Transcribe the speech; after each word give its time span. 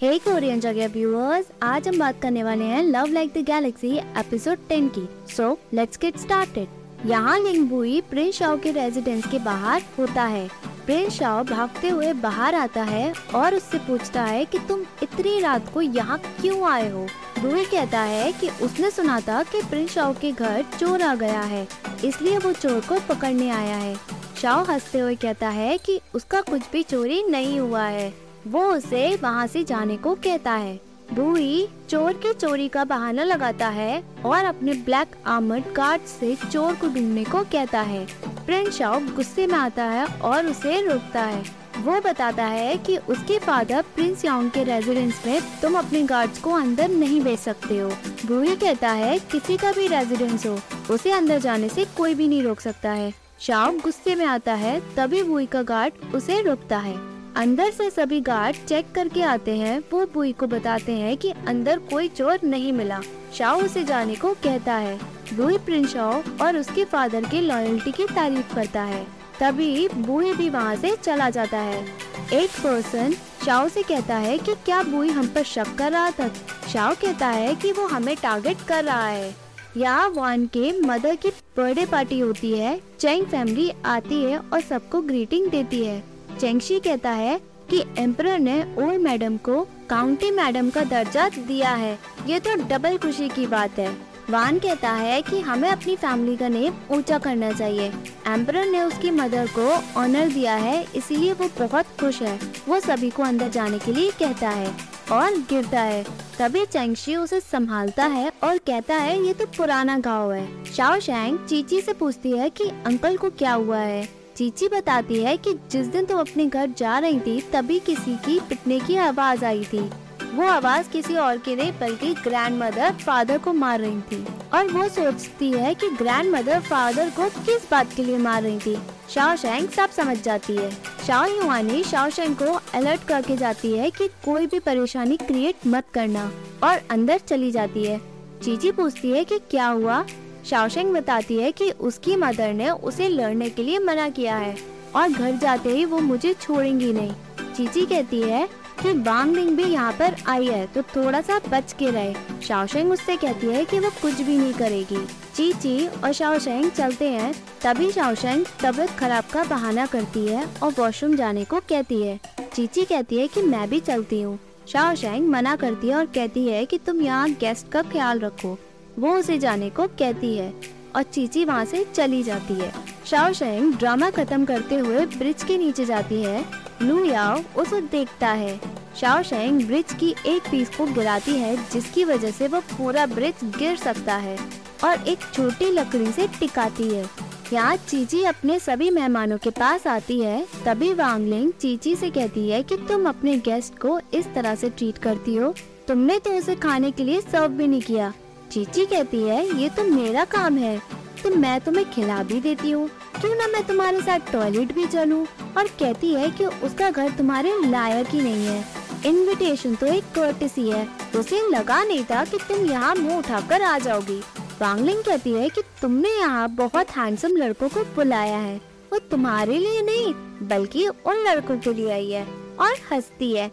हे 0.00 0.18
Korean 0.18 0.60
जगह 0.60 0.88
viewers 0.88 1.46
आज 1.62 1.86
हम 1.88 1.98
बात 1.98 2.20
करने 2.22 2.42
वाले 2.42 2.64
हैं 2.64 2.82
love 2.82 3.06
like 3.06 3.32
the 3.34 3.38
galaxy 3.38 3.90
episode 3.98 4.58
10 4.68 4.88
की। 4.88 5.34
सो 5.34 5.58
लेट्स 5.74 5.98
गेट 5.98 6.16
स्टार्टेड 6.16 7.08
यहाँ 7.08 7.38
लिंग 7.38 7.46
लिंगबुई 7.46 8.00
प्रिंस 8.00 8.34
शाओ 8.34 8.58
के 8.58 8.70
रेजिडेंस 8.70 9.26
के 9.26 9.38
बाहर 9.38 9.82
होता 9.98 10.22
है। 10.22 10.48
प्रिंस 10.86 11.12
शाओ 11.12 11.44
भागते 11.44 11.88
हुए 11.88 12.12
बाहर 12.12 12.54
आता 12.54 12.82
है 12.82 13.12
और 13.34 13.54
उससे 13.54 13.78
पूछता 13.78 14.22
है 14.22 14.44
कि 14.44 14.58
तुम 14.58 14.82
इतनी 15.02 15.40
रात 15.40 15.72
को 15.74 15.80
यहाँ 15.80 16.18
क्यों 16.40 16.68
आए 16.70 16.90
हो? 16.90 17.06
बुई 17.40 17.64
कहता 17.64 18.00
है 18.00 18.32
कि 18.32 18.48
उसने 18.62 18.90
सुना 18.90 19.20
था 19.20 19.42
कि 19.42 19.62
प्रिंस 19.62 19.90
शाओ 19.90 20.12
के 20.12 20.32
घर 20.32 20.62
चोर 20.78 21.02
आ 21.02 21.14
गया 21.14 21.40
है, 21.40 21.66
इसलिए 22.04 22.38
वो 22.38 22.52
चोर 22.52 22.80
को 22.80 23.00
पकड़ने 23.08 23.50
आया 23.50 23.76
है। 23.76 23.96
शाओ 24.42 24.64
हँसते 24.64 24.98
हुए 24.98 25.14
कहता 25.14 25.48
है 25.48 25.78
कि 25.78 26.00
उसका 26.14 26.40
कुछ 26.40 26.70
भी 26.72 26.82
चोरी 26.82 27.22
नहीं 27.22 27.58
हुआ 27.60 27.82
है। 27.82 28.25
वो 28.46 28.64
उसे 28.64 29.14
वहाँ 29.16 29.46
से 29.46 29.64
जाने 29.64 29.96
को 29.96 30.14
कहता 30.14 30.52
है। 30.52 30.80
बुई 31.12 31.66
चोर 31.90 32.12
के 32.12 32.32
चोरी 32.32 32.68
का 32.68 32.84
बहाना 32.84 33.24
लगाता 33.24 33.68
है 33.68 34.02
और 34.26 34.44
अपने 34.44 34.72
ब्लैक 34.74 35.16
आर्मर्ड 35.26 35.64
गार्ड 35.72 36.02
से 36.02 36.34
चोर 36.50 36.74
को 36.74 36.86
ढूँढने 36.86 37.24
को 37.24 37.42
कहता 37.42 37.80
है। 37.80 38.04
प्रिंस 38.46 38.74
शाओ 38.74 39.00
गुस्से 39.16 39.46
में 39.46 39.54
आता 39.54 39.84
है 39.84 40.06
और 40.06 40.46
उसे 40.46 40.80
रोकता 40.80 41.22
है। 41.22 41.42
वो 41.78 42.00
बताता 42.00 42.44
है 42.44 42.76
कि 42.76 42.96
उसके 42.96 43.38
फादर 43.38 43.82
प्रिंस 43.94 44.24
यांग 44.24 44.50
के 44.50 44.64
रेजिडेंस 44.64 45.22
में 45.26 45.40
तुम 45.62 45.78
अपने 45.78 46.02
गार्ड्स 46.02 46.38
को 46.38 46.52
अंदर 46.52 46.88
नहीं 46.88 47.20
भेज 47.20 47.38
सकते 47.38 47.78
हो। 47.78 47.90
बुई 48.26 48.54
कहता 48.56 48.90
है, 48.90 49.18
किसी 49.18 49.56
का 49.56 49.72
भी 49.72 49.86
रेजिडेंस 49.86 50.46
हो, 50.46 50.58
उसे 50.90 51.10
अंदर 51.10 51.38
जाने 51.38 51.68
से 51.68 51.84
कोई 51.96 52.14
भी 52.14 52.28
नहीं 52.28 52.42
रोक 52.42 52.60
सकता 52.60 52.90
है। 52.90 53.12
शाओ 53.40 53.72
गुस्से 53.72 54.14
में 54.14 54.24
आता 54.26 54.54
है, 54.54 54.80
तभी 54.96 55.22
बुई 55.22 55.46
का 55.46 55.62
गार्ड 55.62 56.14
उसे 56.14 56.42
रोकता 56.42 56.78
है। 56.78 57.15
अंदर 57.36 57.70
से 57.70 57.90
सभी 57.90 58.20
गार्ड 58.20 58.56
चेक 58.68 58.86
करके 58.94 59.22
आते 59.22 59.56
हैं। 59.56 59.82
वो 59.92 60.06
बुई 60.06 60.32
को 60.32 60.46
बताते 60.46 60.92
हैं 60.92 61.16
कि 61.16 61.30
अंदर 61.30 61.78
कोई 61.78 62.08
चोर 62.08 62.38
नहीं 62.44 62.72
मिला। 62.72 63.00
शाओ 63.34 63.62
उसे 63.62 63.84
जाने 63.84 64.14
को 64.14 64.32
कहता 64.34 64.74
है। 64.74 65.00
बुई 65.34 65.58
प्रिंस 65.58 65.92
शाओ 65.92 66.22
और 66.42 66.56
उसके 66.56 66.84
फादर 66.84 67.24
की 67.24 67.40
लॉयल्टी 67.40 67.92
की 67.92 68.04
तारीफ़ 68.04 68.54
करता 68.54 68.82
है। 68.82 69.06
तभी 69.40 69.88
बुई 69.88 70.32
भी 70.32 70.50
वहाँ 70.50 70.76
से 70.76 70.96
चला 70.96 71.30
जाता 71.30 71.58
है। 71.58 71.84
एक 72.32 72.50
पर्सन 72.50 73.14
शाओ 73.46 73.68
से 73.68 73.82
कहता 73.82 74.16
है 74.16 74.38
कि 74.38 74.54
क्या 74.54 74.82
बुई 74.82 75.08
हम 75.08 75.26
पर 75.26 75.42
शक 75.42 75.76
कर 75.78 75.92
रहा 75.92 76.10
था? 76.10 76.28
शाओ 76.72 76.94
कहता 76.94 77.26
है 77.26 77.54
कि 77.54 77.72
वो 77.72 77.86
हमें 77.86 78.16
टारगेट 78.16 78.56
कर 78.68 78.84
रहा 78.84 79.06
है। 79.06 79.34
यहाँ 79.76 80.08
वान 80.10 80.46
के 80.46 80.80
मदर 80.80 81.14
की 81.14 81.28
बर्थडे 81.28 81.86
पार्टी 81.86 82.20
होती 82.20 82.58
है। 82.58 82.80
चैंग 83.00 83.26
फैमिली 83.26 83.72
आती 83.84 84.24
है 84.24 84.38
और 84.38 84.60
सबको 84.60 85.00
ग्रीटिंग 85.00 85.50
देती 85.50 85.84
है। 85.84 86.15
चेंगशी 86.40 86.78
कहता 86.80 87.10
है 87.10 87.38
कि 87.70 87.84
एम्पर 87.98 88.38
ने 88.38 88.60
ओल्ड 88.78 89.00
मैडम 89.02 89.36
को 89.36 89.62
काउंटी 89.90 90.30
मैडम 90.30 90.70
का 90.70 90.82
दर्जा 90.84 91.28
दिया 91.28 91.70
है। 91.70 91.98
ये 92.26 92.40
तो 92.40 92.54
डबल 92.68 92.96
खुशी 92.96 93.28
की 93.28 93.46
बात 93.46 93.78
है। 93.78 93.96
वान 94.30 94.58
कहता 94.58 94.90
है 94.90 95.20
कि 95.22 95.40
हमें 95.40 95.68
अपनी 95.68 95.94
फैमिली 95.96 96.36
का 96.36 96.48
नेम 96.48 96.74
ऊँचा 96.90 97.18
करना 97.18 97.50
चाहिए। 97.52 97.92
एम्पर 98.28 98.64
ने 98.64 98.82
उसकी 98.82 99.10
मदर 99.10 99.46
को 99.58 99.68
ऑनर 100.00 100.28
दिया 100.28 100.54
है, 100.54 100.86
इसीलिए 100.96 101.32
वो 101.32 101.48
बहुत 101.58 101.86
खुश 102.00 102.20
है। 102.22 102.38
वो 102.68 102.80
सभी 102.80 103.10
को 103.10 103.22
अंदर 103.22 103.48
जाने 103.48 103.78
के 103.78 103.92
लिए 103.92 104.10
कहता 104.10 104.48
है 104.48 104.74
और 105.12 105.38
गिरता 105.50 105.80
है। 105.80 106.04
तभी 106.38 106.64
चैंगशी 106.66 107.16
उसे 107.16 107.40
संभालता 107.40 108.06
है 108.06 108.32
और 108.42 108.58
कहता 108.58 108.94
है, 108.94 109.26
ये 109.26 109.32
तो 109.32 109.46
पुराना 109.46 109.98
गाँव 109.98 110.32
है। 110.32 110.64
शाओ 110.64 110.98
शैंग 111.00 111.38
चीची 111.38 111.80
से 111.80 111.92
पूछती 111.92 112.32
है 112.32 112.50
कि 112.50 112.68
अंकल 112.86 113.16
को 113.16 113.30
क्या 113.30 113.52
हुआ 113.52 113.78
है। 113.78 114.25
चीची 114.36 114.68
बताती 114.68 115.22
है 115.22 115.36
कि 115.36 115.54
जिस 115.70 115.86
दिन 115.86 116.04
तुम 116.04 116.20
अपने 116.20 116.46
घर 116.46 116.66
जा 116.66 116.98
रही 116.98 117.20
थी, 117.20 117.40
तभी 117.40 117.78
किसी 117.78 118.16
की 118.16 118.40
पिटने 118.40 118.80
की 118.80 118.96
आवाज़ 118.96 119.44
आई 119.44 119.64
थी। 119.64 119.90
वो 120.34 120.46
आवाज़ 120.46 120.88
किसी 120.88 121.14
और 121.14 121.38
की 121.38 121.56
नहीं, 121.56 121.72
बल्कि 121.72 122.14
ग्रैंड 122.14 122.62
मदर 122.62 122.90
फादर 122.90 123.38
को 123.38 123.52
मार 123.52 123.80
रही 123.80 124.00
थी। 124.00 124.26
और 124.54 124.66
वो 124.68 124.88
सोचती 124.88 125.52
है 125.52 125.74
कि 125.74 125.88
ग्रैंड 125.88 126.30
मदर 126.34 126.60
फादर 126.60 127.10
को 127.10 127.28
किस 127.28 127.70
बात 127.70 127.92
के 127.96 128.04
लिए 128.04 128.18
मार 128.18 128.42
रही 128.42 128.58
थी। 128.58 128.78
शाओ 129.10 129.36
शेंग 129.36 129.68
सब 129.68 129.90
समझ 129.90 130.22
जाती 130.22 130.56
है। 130.56 130.70
शाओ 131.06 131.26
युवानी 131.26 131.84
शाओ 131.84 132.10
शेंग 132.10 132.36
को 132.36 132.60
अलर्ट 132.74 133.04
करके 133.04 133.36
जाती 133.36 133.72
है 133.72 133.90
कि 133.90 134.08
कोई 134.08 134.46
भी 134.46 134.58
परेशानी 134.58 135.16
क्रिएट 135.16 135.56
मत 135.66 135.84
करना। 135.94 136.32
और 136.62 136.80
अंदर 136.90 137.18
चली 137.18 137.50
जाती 137.50 137.84
है। 137.84 138.00
चीची 138.44 138.72
पूछती 138.72 139.10
है 139.10 139.24
कि 139.24 139.38
क्या 139.38 139.66
हुआ? 139.66 140.04
शाओशेंग 140.46 140.92
बताती 140.94 141.36
है 141.36 141.50
कि 141.52 141.70
उसकी 141.70 142.16
मदर 142.16 142.52
ने 142.54 142.70
उसे 142.70 143.08
लड़ने 143.08 143.48
के 143.50 143.62
लिए 143.62 143.78
मना 143.78 144.08
किया 144.08 144.36
है 144.36 144.56
और 144.96 145.08
घर 145.08 145.36
जाते 145.36 145.70
ही 145.70 145.84
वो 145.84 145.98
मुझे 146.00 146.32
छोड़ेंगी 146.34 146.92
नहीं। 146.92 147.52
चीची 147.54 147.84
कहती 147.86 148.20
है 148.20 148.46
कि 148.82 148.92
बांग 148.94 149.34
लिंग 149.36 149.56
भी 149.56 149.64
यहाँ 149.64 149.92
पर 149.92 150.14
आई 150.28 150.46
है 150.46 150.66
तो 150.66 150.82
थोड़ा 150.84 151.20
सा 151.20 151.38
बच 151.48 151.72
के 151.72 151.90
रहे। 151.90 152.14
शाओशेंग 152.42 152.92
उससे 152.92 153.16
कहती 153.16 153.46
है 153.46 153.64
कि 153.64 153.78
वो 153.78 153.90
कुछ 154.02 154.20
भी 154.20 154.36
नहीं 154.38 154.52
करेगी। 154.52 155.04
चीची 155.36 155.86
और 155.86 156.12
शाओशेंग 156.12 156.70
चलते 156.70 157.08
हैं, 157.08 157.32
तभी 157.62 157.90
शाओशेंग 157.92 158.44
तबीयत 158.62 158.90
खराब 158.90 159.24
का 159.32 159.44
बहाना 159.44 159.86
करती 159.86 160.26
है 160.26 160.44
और 160.62 160.74
वॉशरूम 160.78 161.16
जाने 161.16 161.44
को 161.44 161.60
कहती 161.60 162.02
है। 162.02 162.18
चीची 162.54 162.84
कहती 162.84 163.18
है 163.18 163.26
कि 163.28 163.42
मैं 163.42 163.68
भी 163.70 163.80
चलती 163.80 164.20
हूँ। 164.22 164.38
शाओशेंग 164.68 165.28
मना 165.28 165.56
करती 165.56 165.88
है 165.88 165.94
और 165.94 166.06
कहती 166.06 166.46
है 166.48 166.64
कि 166.66 166.78
तुम 166.78 167.02
यहाँ 167.02 167.30
गेस्ट 167.30 167.68
का 167.68 167.82
ख्याल 167.82 168.20
रखो। 168.20 168.56
वो 168.98 169.16
उसे 169.16 169.38
जाने 169.38 169.70
को 169.70 169.86
कहती 169.88 170.36
है 170.36 170.52
और 170.96 171.02
चीची 171.02 171.44
वहाँ 171.44 171.64
से 171.64 171.84
चली 171.94 172.22
जाती 172.22 172.54
है। 172.54 172.72
शाओ 173.06 173.32
शेंग 173.32 173.74
ड्रामा 173.74 174.10
खत्म 174.10 174.44
करते 174.44 174.76
हुए 174.76 175.04
ब्रिज 175.08 175.42
के 175.42 175.58
नीचे 175.58 175.84
जाती 175.84 176.22
है। 176.22 176.44
लू 176.82 177.04
याओ 177.04 177.40
उसे 177.58 177.80
देखता 177.82 178.28
है। 178.28 178.58
शाओ 179.00 179.22
शेंग 179.22 179.60
ब्रिज 179.66 179.92
की 179.92 180.14
एक 180.26 180.50
पीस 180.50 180.76
को 180.76 180.86
गिराती 180.86 181.32
है, 181.32 181.56
जिसकी 181.72 182.04
वजह 182.04 182.30
से 182.30 182.48
वो 182.48 182.60
पूरा 182.70 183.06
ब्रिज 183.06 183.44
गिर 183.58 183.76
सकता 183.76 184.14
है 184.16 184.36
और 184.84 185.08
एक 185.08 185.18
छोटी 185.34 185.70
लकड़ी 185.70 186.12
से 186.12 186.26
टिकाती 186.40 186.88
है। 186.88 187.04
यहाँ 187.52 187.76
चीची 187.78 188.22
अपने 188.24 188.58
सभी 188.58 188.90
मेहमानों 188.90 189.38
के 189.38 189.50
पास 189.50 189.86
आती 189.86 190.20
है, 190.20 190.46
तभी 190.64 190.92
वांगलिंग 190.94 191.52
चीची 191.52 191.94
से 191.96 192.10
कहती 192.10 192.48
है 192.48 192.62
कि 192.62 192.76
तुम 192.88 193.08
अपने 193.08 193.36
गेस्ट 193.38 193.78
को 193.78 194.00
इस 194.14 194.26
तरह 194.34 194.54
से 194.54 194.70
ट्रीट 194.70 194.98
करती 194.98 195.36
हो। 195.36 195.54
तुमने 195.88 196.18
तो 196.18 196.30
उसे 196.30 196.54
खाने 196.56 196.90
के 196.90 197.04
लिए 197.04 197.20
सर्व 197.20 197.48
भी 197.48 197.66
नहीं 197.66 197.82
किया। 197.82 198.12
चीची 198.52 198.84
कहती 198.86 199.22
है, 199.22 199.58
ये 199.60 199.68
तो 199.68 199.84
मेरा 199.84 200.24
काम 200.24 200.56
है। 200.56 200.78
तो 201.22 201.30
मैं 201.30 201.60
तुम्हें 201.60 201.90
खिला 201.90 202.22
भी 202.22 202.40
देती 202.40 202.70
हूँ। 202.70 202.88
क्यों 203.20 203.34
ना 203.34 203.46
मैं 203.46 203.62
तुम्हारे 203.66 204.00
साथ 204.00 204.32
टॉयलेट 204.32 204.74
भी 204.74 204.86
चलूँ 204.86 205.26
और 205.58 205.66
कहती 205.80 206.14
है 206.14 206.30
कि 206.30 206.44
उसका 206.44 206.90
घर 206.90 207.10
तुम्हारे 207.10 207.52
लायक 207.70 208.06
ही 208.06 208.20
नहीं 208.20 208.46
है। 208.46 208.64
इनविटेशन 209.06 209.74
तो 209.74 209.86
एक 209.86 210.04
कर्टिसी 210.14 210.68
है। 210.70 210.88
उसे 211.16 211.40
लगा 211.50 211.82
नहीं 211.84 212.04
था 212.04 212.24
कि 212.24 212.38
तुम 212.38 212.66
यहाँ 212.66 212.94
मुँह 212.94 213.18
उठाकर 213.18 213.62
आ 213.62 213.78
जाओगी। 213.78 214.20
वांगलिंग 214.60 215.02
कहती 215.02 215.32
है 215.32 215.48
कि 215.48 215.62
तुमने 215.82 216.08
यहाँ 216.08 216.48
बहुत 216.48 216.90
हैंडसम 216.90 217.36
लड़कों 217.36 217.68
को 217.68 217.84
बुलाया 217.94 218.38
है। 218.38 218.56
वो 218.92 218.98
तुम्हारे 218.98 219.58
लिए 219.58 219.82
नहीं, 219.82 220.14
बल्कि 220.48 220.88
उन 220.88 221.24
लड़कों 221.26 221.58
के 221.58 221.74
लिए 221.74 221.92
आई 221.92 222.10
है। 222.10 222.26
और 222.60 222.74
हंसती 222.92 223.32
है। 223.32 223.50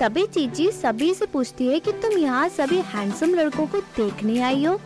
तभी 0.00 0.26
चीची 0.26 0.70
सभी 0.70 1.14
से 1.14 1.26
पूछती 1.26 1.66
है 1.66 1.80
कि 1.80 1.92
तुम 1.92 2.18
यहाँ 2.18 2.48
सभी 2.48 2.78
हैंडसम 2.78 3.34
लड़कों 3.34 3.66
को 3.66 3.80
देखने 3.80 4.40
आई 4.40 4.64
हो। 4.64 4.80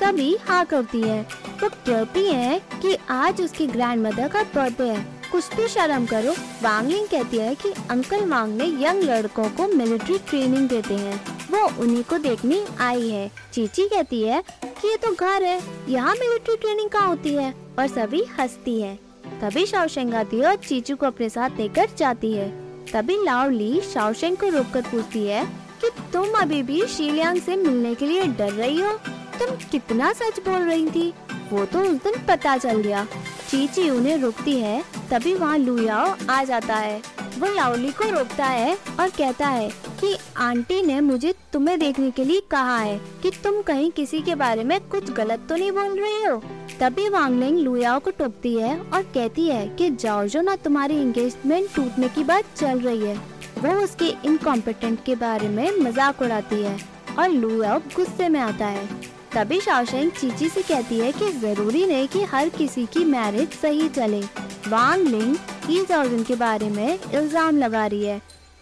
सभी 0.00 0.36
हाँ 0.36 0.64
करती 0.64 1.00
है। 1.00 1.26
तो 1.60 1.68
कहती 1.68 2.26
है 2.26 2.58
कि 2.58 2.96
आज 3.10 3.42
उसकी 3.42 3.66
ग्रैंड 3.66 4.06
मदर 4.06 4.28
का 4.28 4.42
बर्थडे 4.42 4.84
है। 4.84 5.16
कुछ 5.32 5.54
भी 5.54 5.68
शर्म 5.68 6.06
करो। 6.06 6.32
वांगलिंग 6.62 7.06
कहती 7.08 7.36
है 7.36 7.54
कि 7.54 7.72
अंकल 7.90 8.24
वांग 8.24 8.54
ने 8.54 8.64
यंग 8.64 9.02
लड़कों 9.02 9.48
को 9.50 9.68
मिलिट्री 9.68 10.18
ट्रेनिंग 10.18 10.68
देते 10.68 10.94
हैं। 10.94 11.38
वो 11.50 11.82
उन्हीं 11.82 12.02
को 12.02 12.18
देखने 12.18 12.66
आई 12.80 13.08
है। 13.08 13.30
चीची 13.52 13.88
कहती 13.88 14.22
है 14.22 14.44
कि 14.64 14.88
ये 14.88 14.96
तो 14.96 15.12
घर 15.12 15.42
है। 15.42 15.62
यहाँ 15.88 16.14
मिलिट्री 16.14 16.56
ट्रेनिंग 16.56 16.90
कहाँ 16.90 17.08
होती 17.08 17.34
है? 17.34 17.54
और 17.78 17.86
सभी 17.86 18.24
हंसती 18.24 18.80
है। 18.80 18.98
तभी 19.40 19.66
शाओशेंग 19.66 20.14
आती 20.14 20.38
है 20.38 20.46
और 20.46 20.56
चीचू 20.56 20.96
को 20.96 21.06
अपने 21.06 21.28
साथ 21.28 21.50
लेकर 21.58 21.88
जाती 21.98 22.32
है। 22.32 22.65
तभी 22.92 23.24
लाओली 23.24 23.80
शाओशेंग 23.94 24.36
को 24.36 24.48
रोककर 24.48 24.82
पूछती 24.82 25.26
है 25.26 25.44
कि 25.80 25.90
तुम 26.12 26.32
अभी 26.32 26.62
भी 26.62 26.86
शीलियांग 26.86 27.40
से 27.40 27.56
मिलने 27.56 27.94
के 27.94 28.06
लिए 28.06 28.26
डर 28.26 28.52
रही 28.52 28.80
हो? 28.80 28.92
तुम 29.38 29.56
कितना 29.70 30.12
सच 30.12 30.40
बोल 30.40 30.62
रही 30.62 30.90
थी? 30.90 31.14
वो 31.52 31.64
तो 31.64 31.80
उस 31.80 31.96
दिन 32.04 32.14
पता 32.28 32.56
चल 32.56 32.76
गया। 32.76 33.06
चीची 33.50 33.90
उन्हें 33.90 34.16
रोकती 34.18 34.60
है, 34.60 34.84
तभी 35.10 35.34
वहाँ 35.34 35.58
लुयाओ 35.58 36.14
आ 36.30 36.44
जाता 36.44 36.76
है। 36.76 37.02
वो 37.38 37.54
लाओली 37.54 37.90
को 37.90 38.10
रोकता 38.10 38.46
है 38.46 38.78
और 39.00 39.08
कहता 39.08 39.48
है 39.48 39.70
कि 39.96 40.16
आंटी 40.38 40.80
ने 40.82 41.00
मुझे 41.00 41.32
तुम्हें 41.52 41.78
देखने 41.78 42.10
के 42.10 42.24
लिए 42.24 42.40
कहा 42.50 42.78
है 42.78 42.98
कि 43.22 43.30
तुम 43.44 43.60
कहीं 43.62 43.90
किसी 43.90 44.20
के 44.22 44.34
बारे 44.34 44.64
में 44.64 44.78
कुछ 44.88 45.10
गलत 45.12 45.46
तो 45.48 45.56
नहीं 45.56 45.72
बोल 45.72 45.98
रही 46.00 46.24
हो। 46.24 46.36
तभी 46.80 47.08
वांगलिंग 47.08 47.58
लुयाओ 47.58 48.00
को 48.00 48.10
टोकती 48.10 48.54
है 48.54 48.78
और 48.80 49.02
कहती 49.04 49.46
है 49.48 49.66
कि 49.68 49.90
जॉर्जो 49.92 50.40
ना 50.40 50.56
तुम्हारी 50.56 50.96
एंगेजमेंट 50.96 51.74
टूटने 51.74 52.08
की 52.08 52.24
बात 52.24 52.54
चल 52.56 52.80
रही 52.80 53.00
है। 53.00 53.16
वो 53.58 53.72
उसके 53.82 54.12
इनकॉम्पिटेंट 54.24 55.04
के 55.04 55.14
बारे 55.16 55.48
में 55.48 55.70
मज़ाक 55.80 56.22
उड़ाती 56.22 56.62
है 56.62 56.78
और 57.18 57.28
लुयाओ 57.30 57.78
गुस्से 57.96 58.28
में 58.28 58.40
आता 58.40 58.66
है। 58.66 58.86
तभी 59.34 59.60
शाओशेंग 59.60 60.10
चीची 60.10 60.48
से 60.48 60.62
कहती 60.62 60.98
है 60.98 61.10
कि 61.12 61.30
ज़रूरी 61.32 61.84
नहीं 61.86 62.06
कि 62.08 62.22
हर 62.24 62.48
किसी 62.48 62.86
की 62.86 63.04
मैरिज 63.04 63.52
सही 63.52 63.88
चले। 63.88 64.20
वांग 64.68 65.06
लिंग 65.06 65.34
की 65.66 65.84
जॉर्जन 65.84 66.22
के 66.22 66.34
बारे 66.36 66.68
में 66.70 66.98
इल्ज़ाम 67.14 67.58
लगा 67.58 67.86
रही 67.86 68.04
है। 68.04 68.20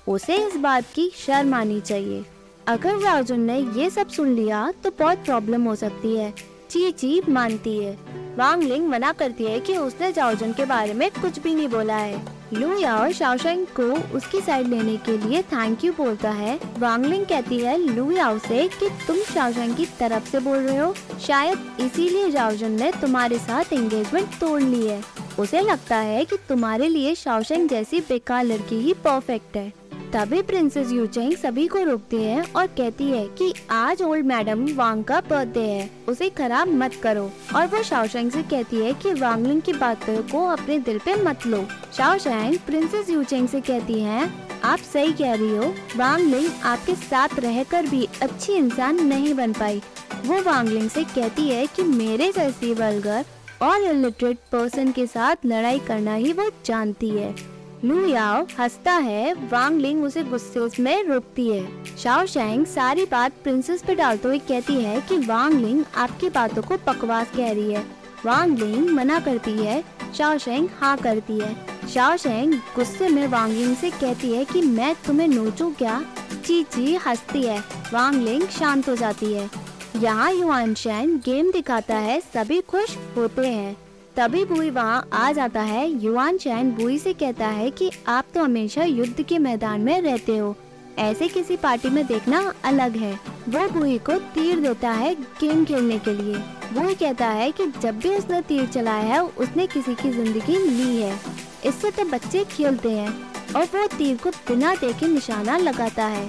उसे 0.09 0.37
इस 0.37 0.57
बात 0.57 0.85
की 0.95 1.11
शर्म 1.17 1.55
आनी 1.55 1.81
चाहिए। 1.81 2.25
अगर 2.67 2.99
जाओजुन 3.01 3.41
ने 3.41 3.59
ये 3.77 3.91
सब 3.91 4.09
सुन 4.09 4.35
लिया 4.35 4.73
तो 4.85 4.91
बहुत 4.91 5.19
प्रॉब्लम 5.19 5.65
हो 5.65 5.75
सकती 5.75 6.17
है। 6.17 6.33
ची 6.71 6.91
ची 6.91 7.21
मानती 7.29 7.77
है। 7.79 7.99
वांग 8.37 8.63
लिंग 8.63 8.89
मना 8.89 9.13
करती 9.13 9.45
है 9.45 9.59
कि 9.61 9.77
उसने 9.77 10.13
जाओजुन 10.13 10.53
के 10.53 10.65
बारे 10.65 10.95
में 10.95 11.11
कुछ 11.11 11.39
भी 11.39 11.55
नहीं 11.55 11.69
बोला 11.69 11.97
है। 11.97 12.23
लू 12.53 12.79
याओ 12.79 13.11
शाओशेंग 13.13 13.67
को 13.81 14.17
उसकी 14.17 14.41
साइड 14.41 14.69
लेने 14.69 14.97
के 14.97 15.17
लिए 15.19 15.43
थैंक 15.43 15.85
यू 15.85 15.93
बोलता 15.93 16.31
है। 16.31 16.59
वांग 16.79 17.05
लिंग 17.05 17.27
कहती 17.27 17.59
है, 17.59 17.77
लू 17.79 18.11
याओ 18.11 18.39
से 18.39 18.69
कि 18.69 18.89
तुम 19.07 19.17
शाओशेंग 19.17 19.77
की 19.77 19.87
तरफ़ 20.01 20.31
से 20.31 20.41
बोल 20.41 20.59
रहे 20.59 20.77
हो। 20.77 20.95
शायद 21.27 21.77
इसीलिए 21.81 22.31
जाओजुन 22.31 22.73
ने 22.73 22.91
तुम्हारे 22.93 23.39
साथ 23.39 23.73
एंगेजमेंट 23.73 24.39
तोड़ 24.41 24.63
ली 24.63 24.87
है। 24.87 25.03
उसे 25.39 25.61
लगता 25.61 25.97
है 25.97 26.25
कि 26.25 26.37
तुम्हारे 26.49 26.89
लिए 26.89 27.15
शाओशेंग 27.15 27.69
जैसी 27.69 28.01
बेकार 28.01 28.45
लड़की 28.45 28.77
ही 28.77 28.93
परफेक्ट 28.95 29.57
है। 29.57 29.73
तभी 30.15 30.43
प्रिंसेस 30.43 30.91
यूचेंग 30.93 31.33
सभी 31.37 31.67
को 31.69 31.83
रोकती 31.83 32.17
है 32.17 32.43
और 32.57 32.67
कहती 32.67 33.05
है 33.05 33.27
कि 33.29 33.53
आज 33.71 34.03
ओल्ड 34.03 34.27
मैडम 34.27 34.67
वांग 34.75 35.05
का 35.05 35.21
बर्थडे 35.21 35.61
है। 35.61 35.91
उसे 36.09 36.29
खराब 36.29 36.69
मत 36.69 36.95
करो। 36.95 37.25
और 37.57 37.67
वो 37.67 37.83
शाओशेंग 37.83 38.31
से 38.31 38.43
कहती 38.43 38.77
है 38.77 38.93
कि 38.93 39.13
वांगलिंग 39.13 39.63
की 39.63 39.73
बातों 39.73 40.17
को 40.23 40.47
अपने 40.47 40.79
दिल 40.79 40.99
पे 40.99 41.15
मत 41.15 41.47
लो। 41.47 41.65
शाओशेंग 41.97 42.59
प्रिंसेस 42.59 43.11
यूचेंग 43.11 43.49
से 43.49 43.61
कहती 43.61 44.01
है, 44.01 44.31
आप 44.65 44.79
सही 44.79 45.13
कह 45.13 45.35
रही 45.35 45.57
हो। 45.57 45.73
वांगलिंग 45.97 46.49
आपके 46.65 46.95
साथ 46.95 47.29
रहकर 47.39 47.87
भी 47.87 48.09
अच्छी 48.23 48.53
इंसान 48.53 49.01
नहीं 49.07 49.35
बन 49.35 49.53
पाई। 49.53 49.83
वो 50.27 50.41
वांगलिंग 50.43 50.89
से 50.91 51.05
कहती 51.05 51.49
है 51.49 51.67
कि 51.67 51.83
मेरे 51.83 52.31
जैसी 52.33 52.73
वर्गर 52.75 53.25
और 53.63 53.83
इलिटरेट 53.83 54.39
पर्सन 54.53 54.93
के 54.93 55.07
साथ 55.07 55.47
लड़ाई 55.47 55.79
करना 55.79 56.15
ही 56.15 56.33
वो 56.33 56.51
जानती 56.67 57.09
है। 57.09 57.54
लू 57.85 58.07
याओ 58.07 58.47
हंसता 58.61 58.93
है, 58.93 59.35
वांग 59.35 59.81
लिंग 59.81 60.05
उसे 60.05 60.23
गुस्से 60.23 60.83
में 60.83 61.05
रोकती 61.05 61.49
है। 61.51 61.85
शाओ 61.97 62.27
शेंग 62.27 62.67
सारी 62.67 63.05
बात 63.05 63.33
प्रिंसेस 63.43 63.83
पे 63.83 63.95
डालते 63.95 64.29
हुए 64.29 64.39
कहती 64.39 64.75
है 64.75 65.01
कि 65.01 65.19
वांग 65.19 65.55
लिंग 65.55 65.85
आपकी 65.97 66.31
बातों 66.31 66.63
को 66.63 66.77
बकवास 66.77 67.27
कह 67.37 67.53
रही 67.53 67.73
है। 67.73 67.85
वांग 68.27 68.59
लिंग 68.59 68.91
मना 68.91 69.21
करती 69.21 69.51
है, 69.51 69.85
शाओ 70.19 70.39
शेंग 70.39 70.69
हाँ 70.81 70.97
करती 70.97 71.39
है। 71.41 71.55
शाओ 71.89 72.17
शेंग 72.17 72.55
गुस्से 72.55 73.09
में 73.09 73.29
वांग 73.29 73.53
लिंग 73.53 73.77
से 73.77 73.91
कहती 73.91 74.33
है 74.33 74.45
कि 74.45 74.63
मैं 74.63 74.95
तुम्हें 75.07 75.29
नोचू 75.29 75.71
क्या? 75.71 76.05
ची 76.47 76.63
ची 76.63 76.95
हंसती 76.95 77.43
है। 77.43 77.61
वांग 77.93 78.23
लिंग 78.23 78.43
शांत 78.43 78.89
हो 78.89 78.97
जाती 78.97 79.33
है। 79.35 79.51
यहाँ 79.97 80.33
युवान 80.33 80.75
शैन 80.75 81.17
गेम 81.17 81.53
दिखाता 81.53 81.97
है, 81.97 82.21
सभी 82.21 82.61
खुश 82.61 82.97
होते 83.17 83.47
हैं। 83.49 83.84
तभी 84.17 84.45
बुई 84.45 84.71
वहाँ 84.71 85.09
आ 85.13 85.33
जाता 85.33 85.61
है। 85.61 85.89
युवान 86.03 86.37
चैन 86.39 86.71
बुई 86.71 86.99
से 86.99 87.13
कहता 87.13 87.47
है 87.47 87.71
कि, 87.71 87.91
आप 88.09 88.25
तो 88.35 88.45
हमेशा 88.45 88.85
युद्ध 88.85 89.23
के 89.23 89.39
मैदान 89.39 89.81
में 89.81 90.01
रहते 90.01 90.37
हो। 90.37 90.57
ऐसे 90.99 91.29
किसी 91.29 91.57
पार्टी 91.57 91.89
में 91.89 92.07
देखना 92.07 92.53
अलग 92.65 92.97
है। 92.97 93.13
वो 93.49 93.69
बुई 93.69 93.99
को 93.99 94.13
तीर 94.13 94.61
देता 94.61 94.91
है 94.91 95.15
गेम 95.15 95.65
खेलने 95.65 95.99
के 95.99 96.13
लिए। 96.13 96.35
बुई 96.73 96.95
कहता 96.95 97.27
है 97.27 97.51
कि, 97.53 97.67
जब 97.67 97.99
भी 97.99 98.15
उसने 98.17 98.43
तीर 98.43 98.67
चलाया 98.67 99.15
है, 99.15 99.23
उसने 99.23 99.67
किसी 99.67 99.95
की 99.95 100.11
ज़िंदगी 100.11 100.59
ली 100.59 100.97
है। 100.97 101.21
इससे 101.67 101.91
तो 101.91 102.05
बच्चे 102.05 102.45
खेलते 102.45 102.91
हैं 102.91 103.11
और 103.57 103.65
वो 103.65 103.87
तीर 103.87 104.17
को 104.17 104.31
बिना 104.31 104.75
देखे 104.75 105.09
निशाना 105.09 105.57
लगाता 105.57 106.05
है। 106.05 106.29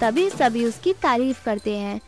तभी 0.00 0.30
सभी 0.30 0.64
उसकी 0.64 0.92
तारीफ़ 0.92 1.44
करते 1.44 1.76
हैं। 1.76 2.00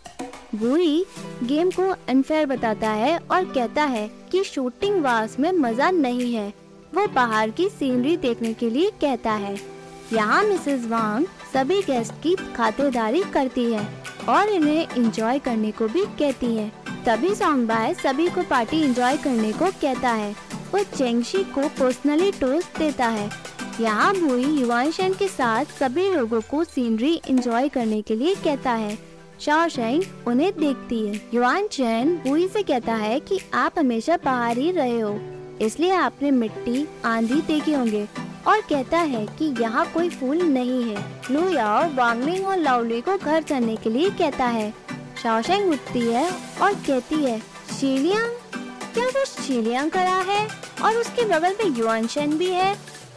बुई 0.54 1.04
गेम 1.42 1.70
को 1.70 1.88
अनफेयर 2.08 2.46
बताता 2.46 2.90
है 2.90 3.18
और 3.20 3.44
कहता 3.44 3.84
है 3.84 4.08
कि 4.32 4.42
शूटिंग 4.44 5.00
वास 5.02 5.38
में 5.40 5.50
मज़ा 5.52 5.90
नहीं 5.90 6.32
है। 6.34 6.52
वो 6.94 7.06
बाहर 7.14 7.50
की 7.50 7.68
सीनरी 7.68 8.16
देखने 8.16 8.52
के 8.52 8.70
लिए 8.70 8.90
कहता 9.00 9.32
है। 9.32 9.54
यहाँ 10.12 10.42
मिसेस 10.44 10.86
वांग 10.86 11.26
सभी 11.54 11.80
गेस्ट 11.82 12.12
की 12.22 12.34
खातिरदारी 12.56 13.22
करती 13.34 13.64
है 13.72 13.86
और 14.28 14.48
इन्हें 14.48 14.86
एंजॉय 14.96 15.38
करने 15.38 15.70
को 15.70 15.88
भी 15.88 16.04
कहती 16.18 16.54
है। 16.56 16.68
तभी 17.06 17.34
सॉन्ग 17.34 17.68
बाय 17.68 17.94
सभी 17.94 18.28
को 18.28 18.42
पार्टी 18.42 18.82
एंजॉय 18.82 19.16
करने 19.16 19.52
को 19.52 19.70
कहता 19.72 20.10
है। 20.10 20.30
वो 20.72 20.82
चेंगशी 20.96 21.42
को 21.44 21.68
पर्सनली 21.78 22.30
टोस्ट 22.32 22.78
देता 22.78 23.06
है। 23.06 23.28
यहाँ 23.80 24.12
भूई 24.14 24.44
युवान 24.44 24.90
के 25.14 25.28
साथ 25.28 25.78
सभी 25.78 26.08
लोगों 26.10 26.40
को 26.40 26.62
सीनरी 26.64 27.14
एंजॉय 27.28 27.68
करने 27.68 28.00
के 28.02 28.16
लिए 28.16 28.34
कहता 28.34 28.72
है। 28.72 28.96
शाओशेंग 29.46 30.02
उन्हें 30.26 30.52
देखती 30.58 31.06
है। 31.06 31.20
युआन 31.34 31.66
चैन 31.66 32.16
बुई 32.16 32.48
से 32.48 32.62
कहता 32.62 32.94
है 32.94 33.20
कि 33.20 33.40
आप 33.54 33.74
हमेशा 33.78 34.16
बाहर 34.16 34.58
ही 34.58 34.70
रहे 34.70 35.00
हो। 35.00 35.20
इसलिए 35.60 35.90
आपने 35.90 36.30
मिट्टी, 36.30 36.88
आंधी 37.04 37.34
देखी 37.34 37.72
होंगे 37.72 38.08
और 38.46 38.60
कहता 38.60 38.98
है 38.98 39.26
कि 39.26 39.62
यहाँ 39.62 39.86
कोई 39.86 40.08
फूल 40.08 40.42
नहीं 40.42 40.82
है। 40.82 41.04
लू 41.30 41.48
याओ 41.48 41.94
वांगलिंग 41.94 42.46
और 42.46 42.56
लाउली 42.58 43.00
को 43.00 43.16
घर 43.16 43.42
चलने 43.42 43.76
के 43.76 43.90
लिए 43.90 44.10
कहता 44.10 44.44
है। 44.44 44.74
शाओशेंग 45.22 45.70
उठती 45.70 46.00
है 46.00 46.30
और 46.62 46.74
कहती 46.74 47.14
है, 47.14 47.38
शीलियांग? 47.80 48.32
क्या 48.94 49.04
वो 49.04 49.24
शीलियांग 49.24 49.90
करा 49.90 50.24
है? 50.28 50.48
और 50.82 50.96
उसके 50.96 51.24
बगल 51.24 51.56
में 51.60 51.78
युआन 51.78 52.06
शेन 52.06 52.38
भी 52.38 52.50
है? 52.50 52.74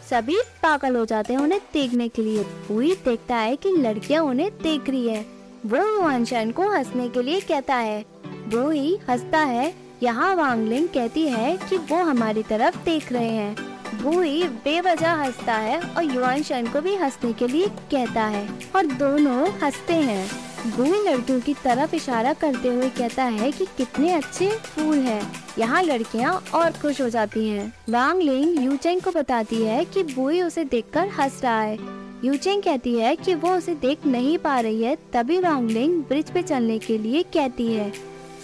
सभी 0.10 0.38
पागल 0.64 0.96
हो 0.96 1.06
जाते 1.06 1.34
हैं 1.34 1.40
उन्हें 1.40 1.62
देखने 1.74 2.08
के 2.08 2.22
लिए। 2.22 2.44
बुई 2.44 2.96
देखता 3.06 3.36
है 3.36 3.56
कि 3.56 3.70
लड़कियाँ 3.70 4.24
उन्हें 4.24 4.52
देख 4.62 4.90
रही 4.90 5.08
है। 5.10 5.37
वो 5.68 5.78
युवानशन 5.78 6.52
को 6.52 6.70
हंसने 6.72 7.10
के 7.10 7.22
लिए 7.22 7.40
कहता 7.40 7.76
है। 7.76 8.06
वो 8.26 8.70
ही 8.70 9.00
हंसता 9.10 9.40
है। 9.40 9.74
यहाँ 10.04 10.36
वांगलिंग 10.36 10.88
कहती 10.88 11.28
है 11.28 11.58
कि 11.58 11.78
वो 11.78 11.96
हमारी 11.96 12.44
तरफ़ 12.44 12.78
देख 12.78 13.12
रहे 13.12 13.30
हैं। 13.30 13.56
वो 14.04 14.22
ही 14.22 14.44
बेवजह 14.44 15.12
हंसता 15.12 15.54
है 15.54 15.82
और 15.82 16.04
युवान 16.04 16.44
शन 16.44 16.68
को 16.68 16.82
भी 16.82 16.96
हंसने 16.96 17.34
के 17.34 17.48
लिए 17.48 17.68
कहता 17.68 18.24
है। 18.24 18.50
और 18.76 18.86
दोनों 18.86 19.50
हँसते 19.50 19.94
हैं। 19.94 20.32
बुई 20.68 21.12
लड़कियों 21.12 21.40
की 21.40 21.54
तरफ़ 21.54 21.96
इशारा 21.96 22.34
करते 22.34 22.68
हुए 22.68 22.90
कहता 22.90 23.24
है 23.24 23.52
कि 23.52 23.66
कितने 23.66 24.12
अच्छे 24.12 24.52
फूल 24.52 24.98
हैं। 24.98 25.32
यहाँ 25.60 25.84
लड़कियाँ 25.84 26.44
और 26.54 26.72
खुश 26.72 27.02
हो 27.02 27.10
जाती 27.10 27.50
हैं। 27.50 27.74
वांग 27.90 28.22
लिंग 28.22 28.64
यूचेंग 28.64 29.02
को 29.02 29.12
बताती 29.12 29.64
है 29.64 29.86
कि 29.86 30.04
बुई 30.04 30.42
उसे 30.42 30.64
देखकर 30.64 31.08
हंस 31.08 31.42
रहा 31.44 31.62
है। 31.62 32.07
यूचेंग 32.24 32.64
कहती 32.64 32.94
है 32.96 33.16
कि 33.16 33.34
वो 33.36 33.50
उसे 33.50 33.74
देख 33.76 34.06
नहीं 34.06 34.38
पा 34.38 34.60
रही 34.60 34.84
है, 34.84 34.98
तभी 35.14 35.40
वांगलिंग 35.40 36.04
ब्रिज 36.04 36.32
पे 36.32 36.42
चलने 36.42 36.80
के 36.80 36.98
लिए 36.98 37.24
कहती 37.24 37.74
है। 37.74 37.92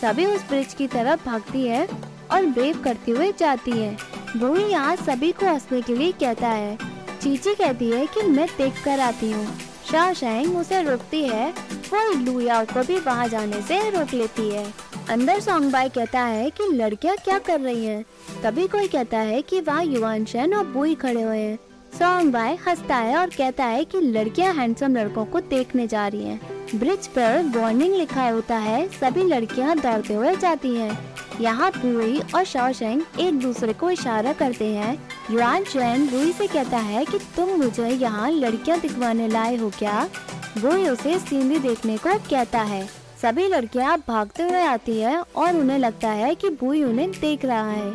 सभी 0.02 0.26
उस 0.26 0.42
ब्रिज 0.42 0.74
की 0.74 0.88
तरफ़ 0.88 1.26
भागती 1.26 1.62
है 1.62 1.88
और 2.32 2.46
ब्रेव 2.46 2.82
करते 2.82 3.12
हुए 3.12 3.32
जाती 3.32 3.72
है। 3.72 3.98
वो 4.38 4.56
यहाँ 4.58 4.96
सभी 4.96 5.32
को 5.32 5.46
हंसने 5.46 5.82
के 5.82 5.96
लिए 5.96 6.12
कहता 6.12 6.50
है। 6.50 6.78
चीची 7.22 7.56
कहती 7.56 7.90
है 7.90 8.06
कि 8.06 8.22
मैं 8.22 8.48
देख 8.58 8.84
कर 8.84 9.00
आती 9.00 9.32
हूँ। 9.32 9.48
शाह 9.92 10.44
उसे 10.60 10.82
रोकती 10.84 11.24
है, 11.24 11.50
वो 11.94 12.12
लुया 12.14 12.64
को 12.64 12.84
भी 12.84 13.00
वहाँ 13.00 13.28
जाने 13.28 13.62
से 13.62 13.90
रोक 13.90 14.14
लेती 14.14 14.50
है। 14.50 14.66
अंदर 15.10 15.40
सॉन्ग 15.40 15.72
बाय 15.72 15.90
कहता 15.90 16.22
है 16.22 16.50
कि 16.50 16.68
लड़कियाँ 16.74 17.18
क्या 17.18 17.40
कर 17.40 17.60
रही 17.60 17.86
हैं? 17.86 18.06
तभी 18.44 18.68
कोई 18.68 18.88
कहता 18.88 19.20
है 19.20 19.42
कि 19.42 19.62
वहाँ 19.62 19.84
युवान 19.86 20.26
शैन 20.26 20.54
और 20.54 20.66
बुई 20.66 20.96
खड़े 20.96 21.22
हुए 21.22 21.38
हैं। 21.38 21.60
सॉन्ग 22.00 22.32
बाय 22.34 22.56
हंसता 22.68 22.96
है 22.96 23.18
और 23.18 23.30
कहता 23.30 23.66
है 23.66 23.84
कि 23.86 24.00
लड़कियाँ 24.02 24.54
हैंडसम 24.54 24.96
लड़कों 24.96 25.26
को 25.26 25.40
देखने 25.40 25.88
जा 25.88 26.08
रही 26.08 26.24
हैं। 26.24 26.80
ब्रिज 26.80 27.08
पर 27.08 27.52
वार्निंग 27.56 27.96
लिखा 27.96 28.30
होता 28.30 28.58
है, 28.58 28.88
सभी 28.90 29.24
लड़कियाँ 29.24 29.76
दौड़ते 29.78 30.14
हुए 30.14 30.36
जाती 30.36 30.76
हैं। 30.76 30.98
यहाँ 31.42 31.70
पूरी 31.72 32.20
और 32.36 32.44
शौशेंग 32.44 33.02
एक 33.20 33.40
दूसरे 33.40 33.74
को 33.74 33.90
इशारा 33.90 34.34
करते 34.34 34.66
हैं 34.66 34.98
युआन 35.32 35.64
चैन 35.64 36.10
रूई 36.10 36.32
से 36.32 36.48
कहता 36.48 36.78
है 36.78 37.06
कि 37.06 37.20
तुम 37.36 37.50
मुझे 37.50 37.90
यहाँ 37.90 38.32
लड़कियाँ 38.32 38.80
दिखवाने 38.80 39.28
लाए 39.28 39.56
हो 39.56 39.70
क्या 39.70 40.10
वो 40.58 40.72
उसे 40.92 41.18
सीनरी 41.20 41.60
देखने 41.60 41.98
को 41.98 42.18
कहता 42.30 42.62
है 42.62 42.86
सभी 43.22 43.48
लड़कियाँ 43.48 43.98
भागते 44.08 44.44
हुए 44.44 44.62
आती 44.62 45.00
है 45.00 45.18
और 45.18 45.56
उन्हें 45.56 45.80
लगता 45.80 46.10
है 46.12 46.34
कि 46.36 46.50
बुई 46.50 46.84
उन्हें 46.84 47.12
देख 47.12 47.46
रहा 47.46 47.72
है 47.72 47.92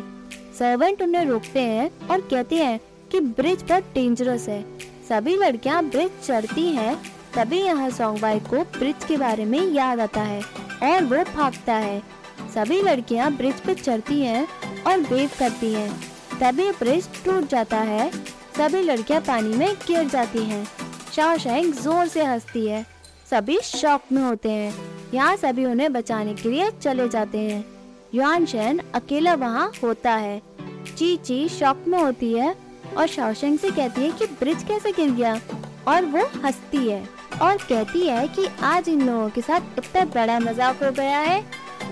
सर्वेंट 0.59 1.01
उन्हें 1.01 1.25
रोकते 1.25 1.59
हैं 1.59 1.89
और 2.07 2.21
कहते 2.21 2.55
हैं 2.55 2.79
कि 3.11 3.19
ब्रिज 3.19 3.63
पर 3.63 3.79
डेंजरस 3.93 4.47
है। 4.49 4.61
सभी 5.09 5.35
लड़कियाँ 5.37 5.83
ब्रिज 5.85 6.11
चढ़ती 6.23 6.67
हैं, 6.69 6.95
तभी 7.35 7.59
यहाँ 7.59 7.89
सॉन्ग 7.89 8.21
बाई 8.21 8.39
को 8.41 8.63
ब्रिज 8.77 9.03
के 9.07 9.17
बारे 9.17 9.45
में 9.45 9.59
याद 9.59 9.99
आता 9.99 10.21
है 10.23 10.41
और 10.83 11.03
वो 11.05 11.23
भागता 11.33 11.75
है। 11.75 12.01
सभी 12.53 12.81
लड़कियाँ 12.81 13.31
ब्रिज 13.33 13.59
पर 13.61 13.73
चढ़ती 13.75 14.21
हैं 14.21 14.47
और 14.87 14.99
वेव 15.03 15.29
करती 15.39 15.73
हैं, 15.73 15.89
तभी 16.41 16.69
ब्रिज 16.73 17.07
टूट 17.25 17.49
जाता 17.49 17.77
है। 17.79 18.09
सभी 18.57 18.81
लड़कियाँ 18.83 19.21
पानी 19.21 19.57
में 19.57 19.73
गिर 19.87 20.07
जाती 20.09 20.43
हैं। 20.43 20.65
शाओशैंग 21.15 21.73
ज़ोर 21.73 22.07
से 22.07 22.23
हंसती 22.23 22.65
है। 22.67 22.85
सभी 23.29 23.59
शॉक 23.63 24.01
में 24.11 24.21
होते 24.21 24.51
हैं। 24.51 24.73
यहाँ 25.13 25.35
सभी 25.37 25.65
उन्हें 25.65 25.91
बचाने 25.93 26.33
के 26.33 26.49
लिए 26.49 26.69
चले 26.71 27.07
जाते 27.09 27.37
हैं। 27.39 27.63
युआन 28.15 28.45
शैन 28.45 28.79
अकेला 28.95 29.33
वहाँ 29.35 29.71
होता 29.83 30.13
है। 30.13 30.41
ची 30.97 31.15
ची 31.17 31.47
शॉक 31.49 31.83
में 31.87 31.97
होती 31.97 32.33
है। 32.33 32.55
और 32.97 33.07
शाओशेंग 33.07 33.57
से 33.59 33.69
कहती 33.71 34.01
है 34.01 34.11
कि 34.11 34.25
ब्रिज 34.39 34.63
कैसे 34.63 34.91
गिर 34.91 35.11
गया? 35.11 35.39
और 35.87 36.05
वो 36.05 36.25
हंसती 36.43 36.87
है 36.89 37.03
और 37.41 37.57
कहती 37.59 38.05
है 38.07 38.27
कि 38.27 38.47
आज 38.63 38.89
इन 38.89 39.05
लोगों 39.07 39.29
के 39.29 39.41
साथ 39.41 39.79
इतना 39.79 40.03
बड़ा 40.15 40.39
मज़ाक 40.39 40.83
हो 40.83 40.91
गया 40.91 41.19
है। 41.19 41.39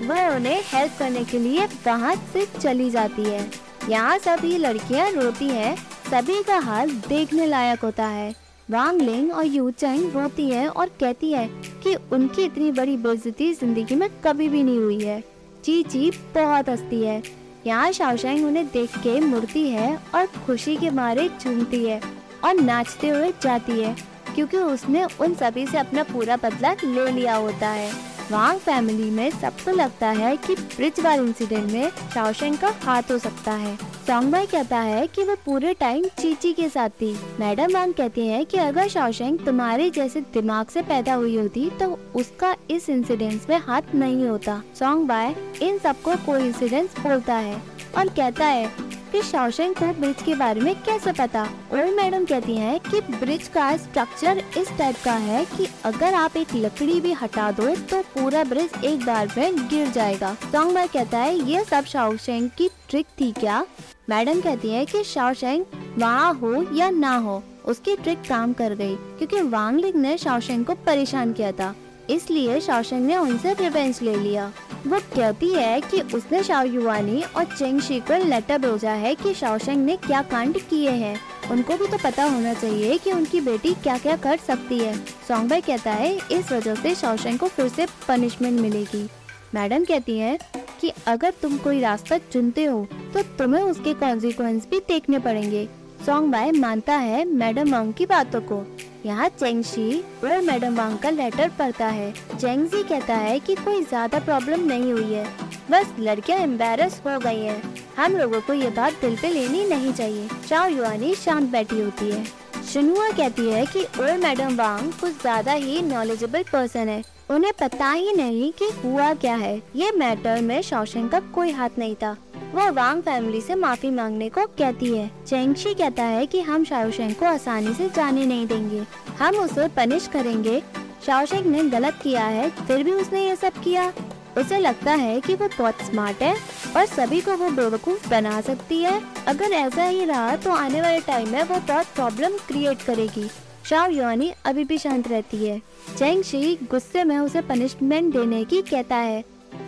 वह 0.02 0.36
उन्हें 0.36 0.62
हेल्प 0.66 0.96
करने 1.00 1.24
के 1.26 1.40
लिए 1.40 1.66
वहाँ 1.86 2.16
से 2.34 2.46
चली 2.60 2.90
जाती 2.90 3.24
है। 3.24 3.50
यहाँ 3.90 4.18
सभी 4.20 4.58
लड़कियाँ 4.58 5.10
रोती 5.12 5.48
हैं, 5.48 5.76
सभी 6.10 6.42
का 6.44 6.58
हाल 6.60 6.90
देखने 7.08 7.46
लायक 7.46 7.80
होता 7.80 8.06
है। 8.08 8.34
वांग 8.70 9.02
लिंग 9.02 9.32
और 9.32 9.46
यू 9.46 9.70
चैंग 9.72 10.16
रोती 10.16 10.50
है 10.50 10.68
और 10.70 10.90
कहती 11.00 11.32
है 11.32 11.48
कि 11.84 11.96
उनकी 12.12 12.44
इतनी 12.44 12.72
बड़ी 12.72 12.96
बेइज्जती 12.98 13.54
ज़िंदगी 13.54 13.96
में 13.96 14.10
कभी 14.26 14.50
भी 14.50 14.64
नहीं 14.64 14.80
हुई 14.80 15.00
है। 15.00 15.20
ची 15.64 15.82
ची 15.84 16.10
बहुत 16.36 16.70
हंसती 16.70 17.02
है। 17.04 17.22
यहाँ 17.66 17.92
शाओशेंग 17.92 18.46
उन्हें 18.46 18.66
देख 18.68 18.98
के 18.98 19.20
मुड़ती 19.20 19.68
है 19.70 19.96
और 20.16 20.26
खुशी 20.46 20.76
के 20.78 20.90
मारे 20.90 21.28
चूमती 21.42 21.84
है 21.86 22.02
और 22.44 22.54
नाचते 22.56 23.10
हुए 23.10 23.32
जाती 23.44 23.80
है, 23.82 23.96
क्योंकि 24.36 24.58
उसने 24.58 25.06
उन 25.20 25.34
सभी 25.36 25.66
से 25.68 25.78
अपना 25.78 26.04
पूरा 26.04 26.36
बदला 26.36 26.74
ले 26.84 27.12
लिया 27.12 27.36
होता 27.36 27.70
है। 27.70 27.92
वांग 28.32 28.60
फैमिली 28.60 29.10
में 29.12 29.30
सबको 29.32 29.72
लगता 29.72 30.08
है 30.12 30.36
कि 30.38 30.56
ब्रिज 30.56 31.00
वाल 31.00 31.20
इंसिडेंट 31.20 31.72
में 31.72 31.90
शाओशेंग 32.14 32.58
का 32.58 32.74
हाथ 32.84 33.12
हो 33.12 33.18
सकता 33.18 33.52
है। 33.54 33.78
सॉन्ग 34.08 34.32
भाई 34.32 34.46
कहता 34.46 34.78
है 34.80 35.08
कि 35.08 35.24
वो 35.24 35.34
पूरे 35.36 35.74
टाइम 35.74 36.04
चीची 36.20 36.52
के 36.54 36.68
साथ 36.70 36.90
थी। 37.02 37.12
मैडम 37.40 37.74
वांग 37.74 37.94
कहती 37.94 38.28
है 38.28 38.44
कि 38.46 38.58
अगर 38.58 38.88
शाओशेंग 38.88 39.40
तुम्हारे 39.40 39.90
जैसे 39.90 40.22
दिमाग 40.34 40.68
से 40.68 40.82
पैदा 40.82 41.14
हुई 41.14 41.36
होती 41.38 41.70
तो 41.80 41.88
उसका 42.16 42.56
इस 42.72 42.90
इंसिडेंट 42.90 43.50
में 43.50 43.58
हाथ 43.58 43.94
नहीं 43.96 44.28
होता। 44.28 44.62
सॉन्ग 44.80 45.08
बाय 45.08 45.36
इन 45.62 45.78
सबको 45.78 46.16
कोई 46.26 46.52
बोलता 46.52 47.36
है। 47.36 47.62
और 47.98 48.08
कहता 48.08 48.46
है 48.46 48.70
कि 49.12 49.22
शौशंग 49.22 49.76
को 49.76 49.92
ब्रिज 50.00 50.22
के 50.22 50.36
बारे 50.36 50.62
में 50.62 50.74
कैसे 50.84 51.12
पता? 51.12 51.44
और 51.72 51.92
मैडम 51.96 52.26
कहती 52.26 52.56
हैं 52.58 52.80
कि 52.80 53.02
ब्रिज 53.02 53.48
का 53.48 53.76
स्ट्रक्चर 53.78 54.44
इस 54.58 54.72
टाइप 54.78 54.96
का 55.06 55.14
है 55.26 55.44
कि 55.48 55.68
अगर 55.86 56.14
आप 56.14 56.38
एक 56.38 56.56
लकड़ी 56.56 57.00
भी 57.02 57.14
हटा 57.14 57.52
दो 57.52 57.76
तो 57.92 58.02
पूरा 58.14 58.44
ब्रिज 58.44 58.86
एक 58.86 59.06
बार 59.06 59.34
में 59.38 59.68
गिर 59.68 59.92
जाएगा। 59.92 60.34
सॉन्ग 60.52 60.78
कहता 60.88 61.18
है 61.18 61.38
ये 61.52 61.64
सब 61.66 61.86
शाओशेंग 61.86 62.50
की 62.58 62.70
ट्रिक 62.90 63.06
थी 63.22 63.32
क्या? 63.32 63.66
मैडम 64.10 64.40
कहती 64.42 64.70
है 64.70 64.86
कि 64.86 65.04
शाओशेंग 65.04 65.64
वहाँ 65.98 66.34
हो 66.34 66.64
या 66.74 66.90
ना 66.90 67.16
हो, 67.16 67.42
उसकी 67.66 67.96
ट्रिक 67.96 68.20
काम 68.30 68.54
कर 68.54 68.74
गई, 68.74 68.96
क्योंकि 69.18 69.42
वांगलिंग 69.42 69.96
ने 69.96 70.18
शाओशेंग 70.18 70.66
को 70.66 70.74
परेशान 70.86 71.34
किया 71.34 71.52
था, 71.52 71.74
इसलिए 72.10 72.60
शाओशेंग 72.62 73.06
ने 73.06 73.18
उनसे 73.18 73.54
रिवेंज 73.54 74.00
ले 74.02 74.16
लिया। 74.16 74.52
वो 74.88 75.00
कहती 75.16 75.50
है 75.50 75.82
कि 75.82 76.00
उसने 76.14 76.44
शाओ 76.44 76.66
युवानी 76.66 77.22
और 77.22 77.44
चेंग 77.48 77.82
शी 77.82 78.00
को 78.02 78.24
लेटर 78.26 78.58
भेजा 78.60 78.92
है 78.94 79.14
कि 79.16 79.34
शाओशेंग 79.34 79.86
ने 79.86 79.96
क्या 79.98 80.22
कांड 80.22 80.60
किए 80.60 80.92
हैं। 80.92 81.20
उनको 81.52 81.78
भी 81.78 81.88
तो 81.88 81.98
पता 81.98 82.24
होना 82.26 82.54
चाहिए 82.54 82.98
कि 82.98 83.12
उनकी 83.12 83.42
बेटी 83.42 83.74
क्या 83.74 83.98
क्या 83.98 84.16
कर 84.18 84.38
सकती 84.38 84.80
है। 84.80 84.96
सॉन्ग 85.28 85.50
भाई 85.50 85.62
कहता 85.62 85.92
है, 85.92 86.16
इस 86.16 86.52
वजह 86.52 86.76
से 86.76 86.96
शाओशेंग 86.96 87.40
को 87.40 87.48
फिर 87.48 87.68
से 87.68 87.88
पनिशमेंट 88.08 88.60
मिलेगी। 88.62 89.08
मैडम 89.56 89.84
कहती 89.86 90.18
है 90.20 90.38
कि 90.82 90.92
अगर 91.08 91.34
तुम 91.42 91.58
कोई 91.58 91.80
रास्ता 91.82 92.18
चुनते 92.32 92.64
हो 92.66 92.86
तो 93.14 93.22
तुम्हें 93.38 93.62
उसके 93.64 93.94
कॉन्सिक्वेंस 93.96 94.68
भी 94.70 94.80
देखने 94.80 95.20
पड़ेंगे। 95.20 95.68
सॉन्ग 96.06 96.32
बाय 96.32 96.52
मानता 96.52 96.96
है 96.96 97.24
मैडम 97.26 97.72
वांग 97.72 97.94
की 97.94 98.06
बातों 98.06 98.42
को। 98.42 98.64
यहाँ 99.06 99.28
चेंगशी 99.30 100.00
और 100.24 100.42
मैडम 100.42 100.76
वांग 100.76 100.98
का 101.00 101.10
लेटर 101.10 101.50
पढ़ता 101.60 101.88
है। 101.88 102.12
चेंगजी 102.32 102.84
कहता 102.84 103.16
है 103.16 103.40
कि 103.40 103.56
कोई 103.56 103.84
ज़्यादा 103.84 104.20
प्रॉब्लम 104.20 104.66
नहीं 104.68 104.92
हुई 104.94 105.14
है। 105.14 105.26
बस 105.72 105.94
लड़कियाँ 106.00 106.40
एम्बेरस 106.40 107.02
हो 107.06 107.18
गई 107.20 107.42
हैं। 107.42 107.62
हम 107.98 108.16
लोगों 108.18 108.42
को 108.42 108.54
ये 108.54 108.70
बात 108.72 109.02
दिल 109.02 109.16
पे 109.22 109.30
लेनी 109.30 109.66
नहीं 109.66 109.94
चाहिए। 109.94 110.28
चाओ 110.48 110.68
युआनी 110.70 111.14
शांत 111.16 111.50
बैठी 111.52 111.82
होती 111.82 112.12
है। 112.12 112.24
शिनुआ 112.68 113.10
कहती 113.10 113.46
है 113.50 113.66
कि 113.66 113.84
और 113.84 114.18
मैडम 114.18 114.56
वांग 114.56 114.92
कुछ 114.94 115.12
ज़्यादा 115.22 115.52
ही 115.52 115.82
नॉलेजेबल 115.82 116.44
पर्सन 116.44 116.90
है। 116.90 117.04
उन्हें 117.30 117.52
पता 117.60 117.92
ही 117.92 118.14
नहीं 118.14 118.52
कि 118.52 118.70
हुआ 118.80 119.14
क्या 119.14 119.36
है। 119.36 119.56
ये 119.76 119.92
मैटर 119.92 120.42
में 120.42 120.62
शौशन 120.62 121.08
का 121.08 121.20
कोई 121.36 121.52
हाथ 121.52 121.78
नहीं 121.80 121.96
था। 121.96 122.16
वह 122.54 122.70
वांग 122.72 123.02
फैमिली 123.02 123.42
से 123.42 123.56
माफ़ी 123.56 123.90
मांगने 123.92 124.30
को 124.30 124.46
कहती 124.60 124.94
है। 124.98 125.10
चेंगशी 125.28 125.74
कहता 125.74 126.04
है 126.04 126.26
कि 126.26 126.42
हम 126.42 126.64
शाओशेंग 126.64 127.16
को 127.16 127.26
आसानी 127.26 127.74
से 127.74 127.90
जाने 127.90 128.26
नहीं 128.26 128.48
देंगे। 128.48 128.84
हम 129.20 129.36
उसे 129.36 129.68
पनिश 129.68 130.08
करेंगे। 130.08 130.62
शाओशेंग 131.06 131.46
ने 131.46 131.64
गलत 131.70 132.00
किया 132.04 132.26
है, 132.26 132.50
फिर 132.50 132.84
भी 132.84 132.92
उसने 132.92 133.26
ये 133.26 133.36
सब 133.36 133.62
किया। 133.64 133.92
उसे 134.38 134.60
लगता 134.60 134.92
है 134.94 135.20
कि 135.22 135.36
वो 135.36 135.48
बहुत 135.58 135.82
स्मार्ट 135.82 136.22
है। 136.22 136.36
और 136.78 136.86
सभी 136.86 137.20
को 137.22 137.36
वो 137.38 137.50
बेवकूफ़ 137.52 138.08
बना 138.10 138.40
सकती 138.42 138.78
है। 138.80 139.02
अगर 139.28 139.52
ऐसा 139.54 139.84
ही 139.84 140.04
रहा 140.06 140.36
तो 140.36 140.52
आने 140.52 140.82
वाले 140.82 141.00
टाइम 141.02 141.30
में 141.30 141.44
वो 141.44 141.56
बहुत 141.58 141.86
प्रॉब्लम 141.96 142.38
क्रिएट 142.48 142.82
करेगी। 142.82 143.28
शाओ 143.66 143.90
युआनी 143.90 144.32
अभी 144.46 144.64
भी 144.64 144.78
शांत 144.78 145.08
रहती 145.08 145.38
है। 145.38 145.60
चेंग 145.98 146.24
शी 146.24 146.58
गुस्से 146.72 147.04
में 147.04 147.18
उसे 147.20 147.42
पनिशमेंट 147.42 148.14
देने 148.14 148.44
की 148.46 148.62
कहता 148.62 148.96
है। 148.96 149.24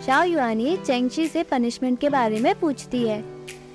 शाओ 0.06 0.24
युआनी 0.24 0.76
चेंगशी 0.76 1.26
से 1.28 1.42
पनिशमेंट 1.42 1.98
के 2.00 2.08
बारे 2.08 2.38
में 2.40 2.54
पूछती 2.60 3.02
है। 3.08 3.22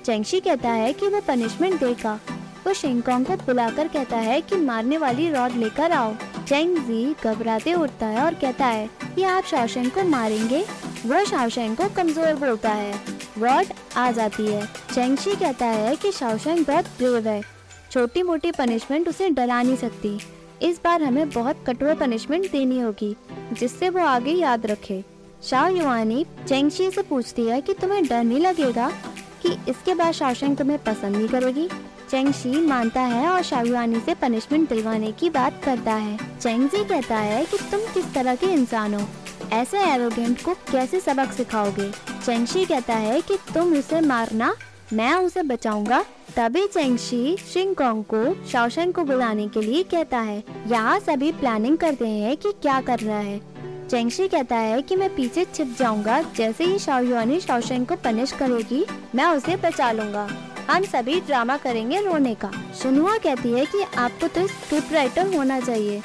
चेंगशी 0.04 0.40
कहता 0.40 0.70
है 0.70 0.92
कि 0.92 1.08
वो 1.08 1.20
पनिशमेंट 1.28 1.78
देगा। 1.80 2.18
वो 2.66 2.72
शिंगकोंग 2.74 3.26
को 3.26 3.36
बुलाकर 3.36 3.88
कहता 3.88 4.16
है 4.18 4.40
कि 4.40 4.56
मारने 4.56 4.98
वाली 4.98 5.28
रॉड 5.30 5.56
लेकर 5.56 5.92
आओ। 5.92 6.14
चेंग 6.48 6.76
जी 6.78 7.04
घबराते 7.24 7.74
उठता 7.74 8.06
है 8.06 8.24
और 8.24 8.34
कहता 8.34 8.66
है 8.66 8.88
कि 9.14 9.22
आप 9.24 9.44
शाओशेंग 9.44 9.90
को 9.90 10.04
मारेंगे। 10.08 10.64
वो 11.06 11.24
शाओशेंग 11.24 11.76
को 11.76 11.88
कमज़ोर 11.96 12.34
बोलता 12.36 12.72
है। 12.72 13.15
रॉड 13.38 13.66
आ 13.96 14.10
जाती 14.10 14.46
है। 14.46 14.66
चेंगशी 14.94 15.36
कहता 15.36 15.66
है 15.66 15.96
कि 15.96 16.12
शाओशेंग 16.12 16.66
बहुत 16.66 16.84
ब्रेव 16.84 17.28
है। 17.28 17.42
छोटी 17.90 18.22
मोटी 18.22 18.50
पनिशमेंट 18.50 19.08
उसे 19.08 19.30
डरा 19.30 19.62
नहीं 19.62 19.76
सकती। 19.76 20.20
इस 20.62 20.80
बार 20.84 21.02
हमें 21.02 21.30
बहुत 21.30 21.56
कठोर 21.66 21.94
पनिशमेंट 21.94 22.52
देनी 22.52 22.80
होगी, 22.80 23.16
जिससे 23.52 23.88
वो 23.88 24.00
आगे 24.00 24.30
याद 24.30 24.66
रखे। 24.66 25.04
शाह 25.44 25.68
युवानी 25.68 26.26
चेंगशी 26.48 26.90
से 26.90 27.02
पूछती 27.02 27.46
है 27.46 27.60
कि 27.60 27.74
तुम्हें 27.74 28.06
डर 28.06 28.24
नहीं 28.24 28.40
लगेगा 28.40 28.92
कि 29.42 29.70
इसके 29.70 29.94
बाद 29.94 30.14
शाओशेंग 30.14 30.56
तुम्हें 30.56 30.78
पसंद 30.78 31.16
नहीं 31.16 31.28
करेगी? 31.28 31.68
चेंगशी 32.10 32.66
मानता 32.66 33.00
है 33.00 33.28
और 33.28 33.42
शाहयुआनी 33.42 34.00
से 34.00 34.14
पनिशमेंट 34.14 34.68
दिलवाने 34.68 35.12
की 35.12 35.30
बात 35.30 35.60
करता 35.64 35.94
है। 35.94 36.18
चेंगजी 36.40 36.84
कहता 36.84 37.16
है 37.16 37.44
कि 37.44 37.58
तुम 37.58 37.80
किस 37.80 38.14
तरह 38.14 38.34
के 38.34 38.46
इंसान 38.46 38.94
हो? 38.94 39.08
ऐसे 39.52 39.78
एरोगेंट 39.78 40.42
को 40.42 40.54
कैसे 40.54 41.00
सबक 41.00 41.32
सिखाओगे? 41.32 41.90
चेंगशी 42.26 42.64
कहता 42.64 42.94
है 42.94 43.20
कि 43.20 43.36
तुम 43.54 43.74
उसे 43.74 44.00
मारना, 44.00 44.54
मैं 44.92 45.14
उसे 45.14 45.42
बचाऊँगा। 45.42 46.04
तभी 46.36 46.66
चेंगशी 46.66 47.36
शिंगकोंग 47.52 48.04
को 48.04 48.46
शाओशेंग 48.46 48.92
को 48.92 49.04
बुलाने 49.04 49.48
के 49.48 49.60
लिए 49.60 49.82
कहता 49.82 50.18
है। 50.18 50.42
यहाँ 50.66 50.98
सभी 51.00 51.32
प्लानिंग 51.32 51.78
करते 51.78 52.08
हैं 52.08 52.36
कि 52.36 52.52
क्या 52.52 52.80
कर 52.80 52.98
रहा 52.98 53.18
है। 53.18 53.40
चेंगशी 53.88 54.28
कहता 54.28 54.56
है 54.56 54.82
कि 54.82 54.96
मैं 54.96 55.14
पीछे 55.14 55.44
छिप 55.44 55.76
जाऊँगा। 55.78 56.20
जैसे 56.36 56.64
ही 56.64 56.78
शाओयुआनी 56.78 57.40
शाओशेंग 57.40 57.86
को 57.86 57.96
पनिश 57.96 58.32
करेगी, 58.32 58.84
मैं 59.14 59.26
उसे 59.26 59.56
बचा 59.56 59.92
लूँगा। 59.92 60.28
हम 60.70 60.84
सभी 60.84 61.20
ड्रामा 61.20 61.56
करेंगे 61.56 62.00
रोने 62.00 62.34
का। 62.34 62.50
शुनुआ 62.82 63.16
कहती 63.18 63.52
है 63.52 63.66
कि 63.66 63.82
आपको 63.98 64.28
तो 64.28 64.46
स्क्रिप्ट 64.46 64.92
राइटर 64.92 65.34
होना 65.36 65.60
चाहिए। 65.60 66.00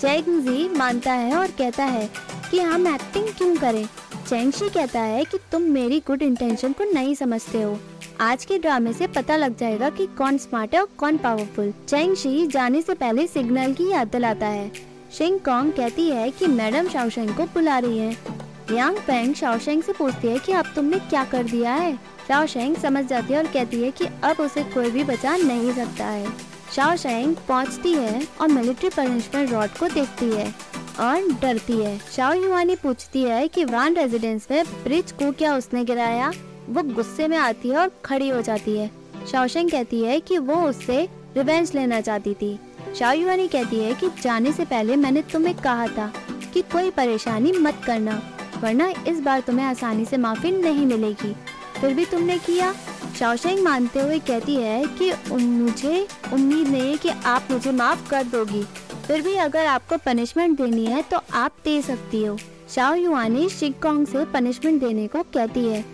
चेंगजी 0.00 0.68
मानता 0.68 1.12
है 1.12 1.36
और 1.36 1.46
कहता 1.46 1.84
है 1.84 2.10
कि 2.52 2.60
हम 2.60 2.86
एक्टिंग 2.94 3.28
क्यों 3.28 3.56
करें? 3.56 3.86
चेंगशी 4.28 4.68
कहता 4.68 5.00
है 5.00 5.24
कि 5.24 5.38
तुम 5.52 5.62
मेरी 5.62 6.00
गुड 6.06 6.22
इंटेंशन 6.22 6.72
को 6.72 6.84
नहीं 6.84 7.14
समझते 7.14 7.62
हो। 7.62 7.78
आज 8.20 8.44
के 8.44 8.58
ड्रामे 8.58 8.92
से 8.92 9.06
पता 9.06 9.36
लग 9.36 9.58
जाएगा 9.58 9.90
कि 9.90 10.06
कौन 10.06 10.38
स्मार्ट 10.38 10.74
है 10.74 10.80
और 10.80 10.88
कौन 10.98 11.16
पावरफुल 11.16 11.72
चेंगशी 11.88 12.46
जाने 12.46 12.82
से 12.82 12.94
पहले 12.94 13.26
सिग्नल 13.26 13.72
की 13.72 13.90
याद 13.90 14.08
दिलाता 14.08 14.46
है। 14.46 14.72
शिंग 15.18 15.40
कॉन्ग 15.40 15.72
कहती 15.72 16.08
है 16.10 16.30
कि 16.30 16.46
मैडम 16.46 16.88
शाओशेंग 16.88 17.34
को 17.36 17.42
बुला 17.44 17.78
रही 17.78 17.98
है। 17.98 18.16
यांग 18.72 18.96
पेंग 18.96 19.34
शाओशेंग 19.34 19.82
से 19.82 19.92
पूछती 19.92 20.28
है 20.28 20.38
कि 20.38 20.52
अब 20.52 20.72
तुमने 20.74 20.98
क्या 20.98 21.24
कर 21.24 21.42
दिया 21.42 21.74
है? 21.74 21.96
शाओशेंग 22.28 22.76
समझ 22.76 23.04
जाती 23.04 23.32
है 23.32 23.38
और 23.38 23.46
कहती 23.46 23.82
है 23.82 23.90
कि 23.90 24.04
अब 24.24 24.40
उसे 24.40 24.62
कोई 24.62 24.90
भी 24.90 25.04
बचा 25.04 25.36
नहीं 25.36 25.72
सकता 25.72 26.06
है। 26.06 26.32
शाओशेंग 26.76 27.36
पहुँचती 27.48 27.92
है 27.92 28.28
और 28.40 28.48
मिलिट्री 28.48 28.88
पनिशमेंट 28.88 29.52
रॉड 29.52 29.68
को 29.68 29.88
देखती 29.88 30.30
है। 30.30 30.71
और 31.00 31.28
डरती 31.42 31.76
है। 31.76 31.98
शाओ 32.12 32.32
युवानी 32.34 32.76
पूछती 32.76 33.22
है 33.22 33.46
कि 33.48 33.64
वान 33.64 33.94
रेजिडेंस 33.94 34.46
में 34.50 34.64
ब्रिज 34.84 35.12
को 35.12 35.30
क्या 35.32 35.56
उसने 35.56 35.84
गिराया? 35.84 36.32
वो 36.68 36.82
गुस्से 36.84 37.28
में 37.28 37.36
आती 37.38 37.68
है 37.68 37.76
और 37.76 37.90
खड़ी 38.04 38.28
हो 38.28 38.40
जाती 38.42 38.76
है। 38.76 38.90
शाओशेंग 39.30 39.70
कहती 39.70 40.02
है 40.02 40.18
कि 40.20 40.38
वो 40.38 40.56
उससे 40.62 41.02
रिवेंज 41.36 41.74
लेना 41.74 42.00
चाहती 42.00 42.34
थी। 42.34 42.58
शाहयुआनी 42.98 43.48
कहती 43.48 43.78
है 43.78 43.94
कि 43.94 44.08
जाने 44.22 44.52
से 44.52 44.64
पहले 44.64 44.96
मैंने 44.96 45.22
तुम्हें 45.22 45.54
कहा 45.56 45.86
था 45.88 46.12
कि 46.52 46.62
कोई 46.62 46.90
परेशानी 46.90 47.52
मत 47.52 47.80
करना, 47.86 48.22
वरना 48.62 48.92
इस 49.08 49.20
बार 49.20 49.40
तुम्हें 49.40 49.66
आसानी 49.66 50.04
से 50.04 50.16
माफ़ी 50.16 50.50
नहीं 50.50 50.86
मिलेगी। 50.86 51.34
फिर 51.80 51.94
भी 51.94 52.04
तुमने 52.04 52.38
किया। 52.38 52.74
शाओशेंग 53.18 53.62
मानते 53.64 54.00
हुए 54.00 54.18
कहती 54.18 54.56
है 54.56 54.84
कि 54.98 55.12
मुझे 55.32 56.06
उम्मीद 56.32 56.68
नहीं 56.68 56.90
है 56.90 56.96
कि 56.96 57.08
आप 57.08 57.48
मुझे 57.50 57.72
माफ़ 57.72 58.08
कर 58.10 58.22
दोगी। 58.24 58.64
फिर 59.12 59.22
भी 59.22 59.34
अगर 59.36 59.66
आपको 59.66 59.96
पनिशमेंट 59.96 60.56
देनी 60.58 60.84
है 60.86 61.00
तो 61.02 61.18
आप 61.32 61.56
दे 61.64 61.80
सकती 61.82 62.24
हो। 62.24 62.36
शाओ 62.74 62.94
युआनी 62.94 63.48
शिंग 63.48 63.74
कॉन्ग 63.82 64.06
से 64.08 64.24
पनिशमेंट 64.24 64.80
देने 64.80 65.06
को 65.06 65.22
कहती 65.34 65.64
है। 65.66 65.84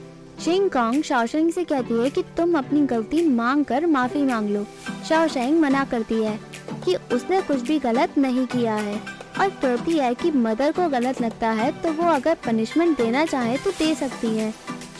शिंग 0.44 0.68
कॉन्ग 0.70 1.04
शाओशेंग 1.04 1.50
से 1.52 1.64
कहती 1.64 1.94
है 1.94 2.10
कि 2.10 2.22
तुम 2.37 2.54
अपनी 2.58 2.80
गलती 2.87 3.26
मांग 3.28 3.64
कर 3.64 3.87
माफ़ी 3.87 4.22
मांग 4.22 4.50
लो। 4.50 4.64
शाओशेंग 5.08 5.58
मना 5.60 5.84
करती 5.84 6.22
है 6.22 6.38
कि 6.84 6.94
उसने 7.14 7.40
कुछ 7.42 7.62
भी 7.62 7.78
गलत 7.78 8.18
नहीं 8.18 8.46
किया 8.46 8.75
है 8.76 8.94
और 9.40 9.48
कहती 9.62 9.98
है 9.98 10.14
कि 10.14 10.30
मदर 10.38 10.72
को 10.72 10.88
गलत 10.88 11.22
लगता 11.22 11.50
है 11.52 11.70
तो 11.82 11.92
वो 11.92 12.12
अगर 12.12 12.38
पनिशमेंट 12.46 12.96
देना 12.98 13.26
चाहे 13.26 13.58
तो 13.58 13.70
दे 13.72 13.94
सकती 13.96 14.37
है। 14.38 14.52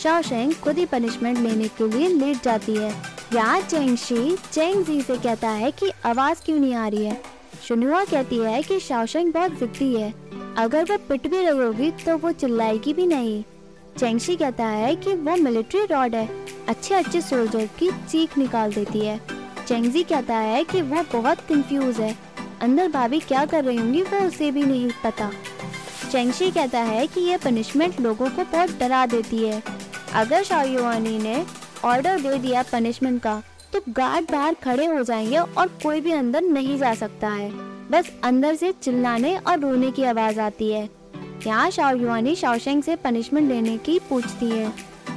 शाओशेंग 0.03 0.55
खुद 0.55 0.79
ही 0.79 0.87
पनिशमेंट 0.89 1.39
लेने 1.39 1.69
के 1.71 1.89
लिए 1.89 2.09
लेट 2.17 2.45
जाती 2.45 2.77
है। 2.77 2.95
यहाँ 3.35 3.61
चेंगशी 3.63 4.37
चेंग 4.53 4.85
जी 4.85 5.01
से 5.03 5.19
कहता 5.19 5.49
है 5.57 5.71
कि 5.73 5.93
आवाज़ 6.07 6.45
क्यों 6.45 6.59
नहीं 6.59 6.75
आ 6.75 6.89
रही 6.89 7.05
है? 7.05 7.38
शुनुआ 7.63 8.05
कहती 8.05 8.39
है 8.39 8.63
कि 8.63 8.79
शाओशेंग 8.81 9.33
बहुत 9.33 9.59
जिद्दी 9.59 9.95
है। 9.95 10.13
अगर 10.59 10.85
वो 10.85 10.97
पिट 10.99 11.27
भी 11.27 11.39
रही 11.39 11.59
होगी 11.59 11.91
तो 12.05 12.17
वो 12.17 12.33
चिल्लाएगी 12.33 12.93
भी 12.95 13.07
नहीं। 13.07 13.43
चेंगशी 13.99 14.37
कहता 14.37 14.67
है 14.67 14.95
कि 14.97 15.15
वो 15.15 15.37
मिलिट्री 15.37 15.85
रॉड 15.85 16.15
है। 16.15 16.29
अच्छे 16.69 16.95
अच्छे 16.95 17.21
सोल्जर 17.21 17.67
की 17.79 17.91
चीख 18.09 18.39
निकाल 18.39 18.73
देती 18.73 19.01
है। 19.01 19.21
चेंगजी 19.67 20.03
कहता 20.03 20.37
है 20.37 20.65
कि 20.65 20.83
वो 20.83 21.03
बहुत 21.13 21.41
कंफ्यूज 21.41 22.01
है। 22.01 22.17
अंदर 22.61 22.89
भाभी 22.89 23.19
क्या 23.21 23.45
कर 23.45 23.65
रही 23.65 23.77
होंगी, 23.77 24.03
वो 24.03 24.27
उसे 24.27 24.51
भी 24.51 24.63
नहीं 24.63 24.91
पता। 25.05 25.31
चेंगशी 26.13 26.51
कहता 26.51 26.81
है 26.81 27.07
कि 27.07 27.21
ये 27.21 27.37
पनिशमेंट 27.37 28.01
लोगों 28.01 28.29
को 28.29 28.45
बहुत 28.45 28.79
डरा 28.81 29.05
देती 29.07 29.45
है। 29.45 29.63
अगर 30.15 30.43
शाओयुआनी 30.43 31.19
ने 31.19 31.45
ऑर्डर 31.85 32.21
दे 32.21 32.39
दिया 32.39 32.63
पनिशमेंट 32.73 33.23
का 33.23 33.43
तो 33.73 33.81
गार्ड 33.89 34.31
बाहर 34.31 34.55
खड़े 34.55 34.87
हो 34.87 35.03
जाएँगे 35.03 35.39
और 35.39 35.69
कोई 35.83 36.01
भी 36.01 36.13
अंदर 36.13 36.43
नहीं 36.43 36.79
जा 36.79 36.95
सकता 36.95 37.29
है। 37.29 37.51
बस 37.91 38.11
अंदर 38.25 38.55
से 38.55 38.73
चिल्लाने 38.73 39.37
और 39.37 39.59
रोने 39.59 39.91
की 39.91 40.05
आवाज़ 40.05 40.41
आती 40.41 40.71
है। 40.73 40.89
यहाँ 41.47 41.71
शाओयुआनी 41.71 42.35
शाओशेंग 42.35 42.83
से 42.83 42.97
पनिशमेंट 42.97 43.49
लेने 43.49 43.79
की 43.79 43.99
पूछती 43.99 44.51
है। 44.51 44.73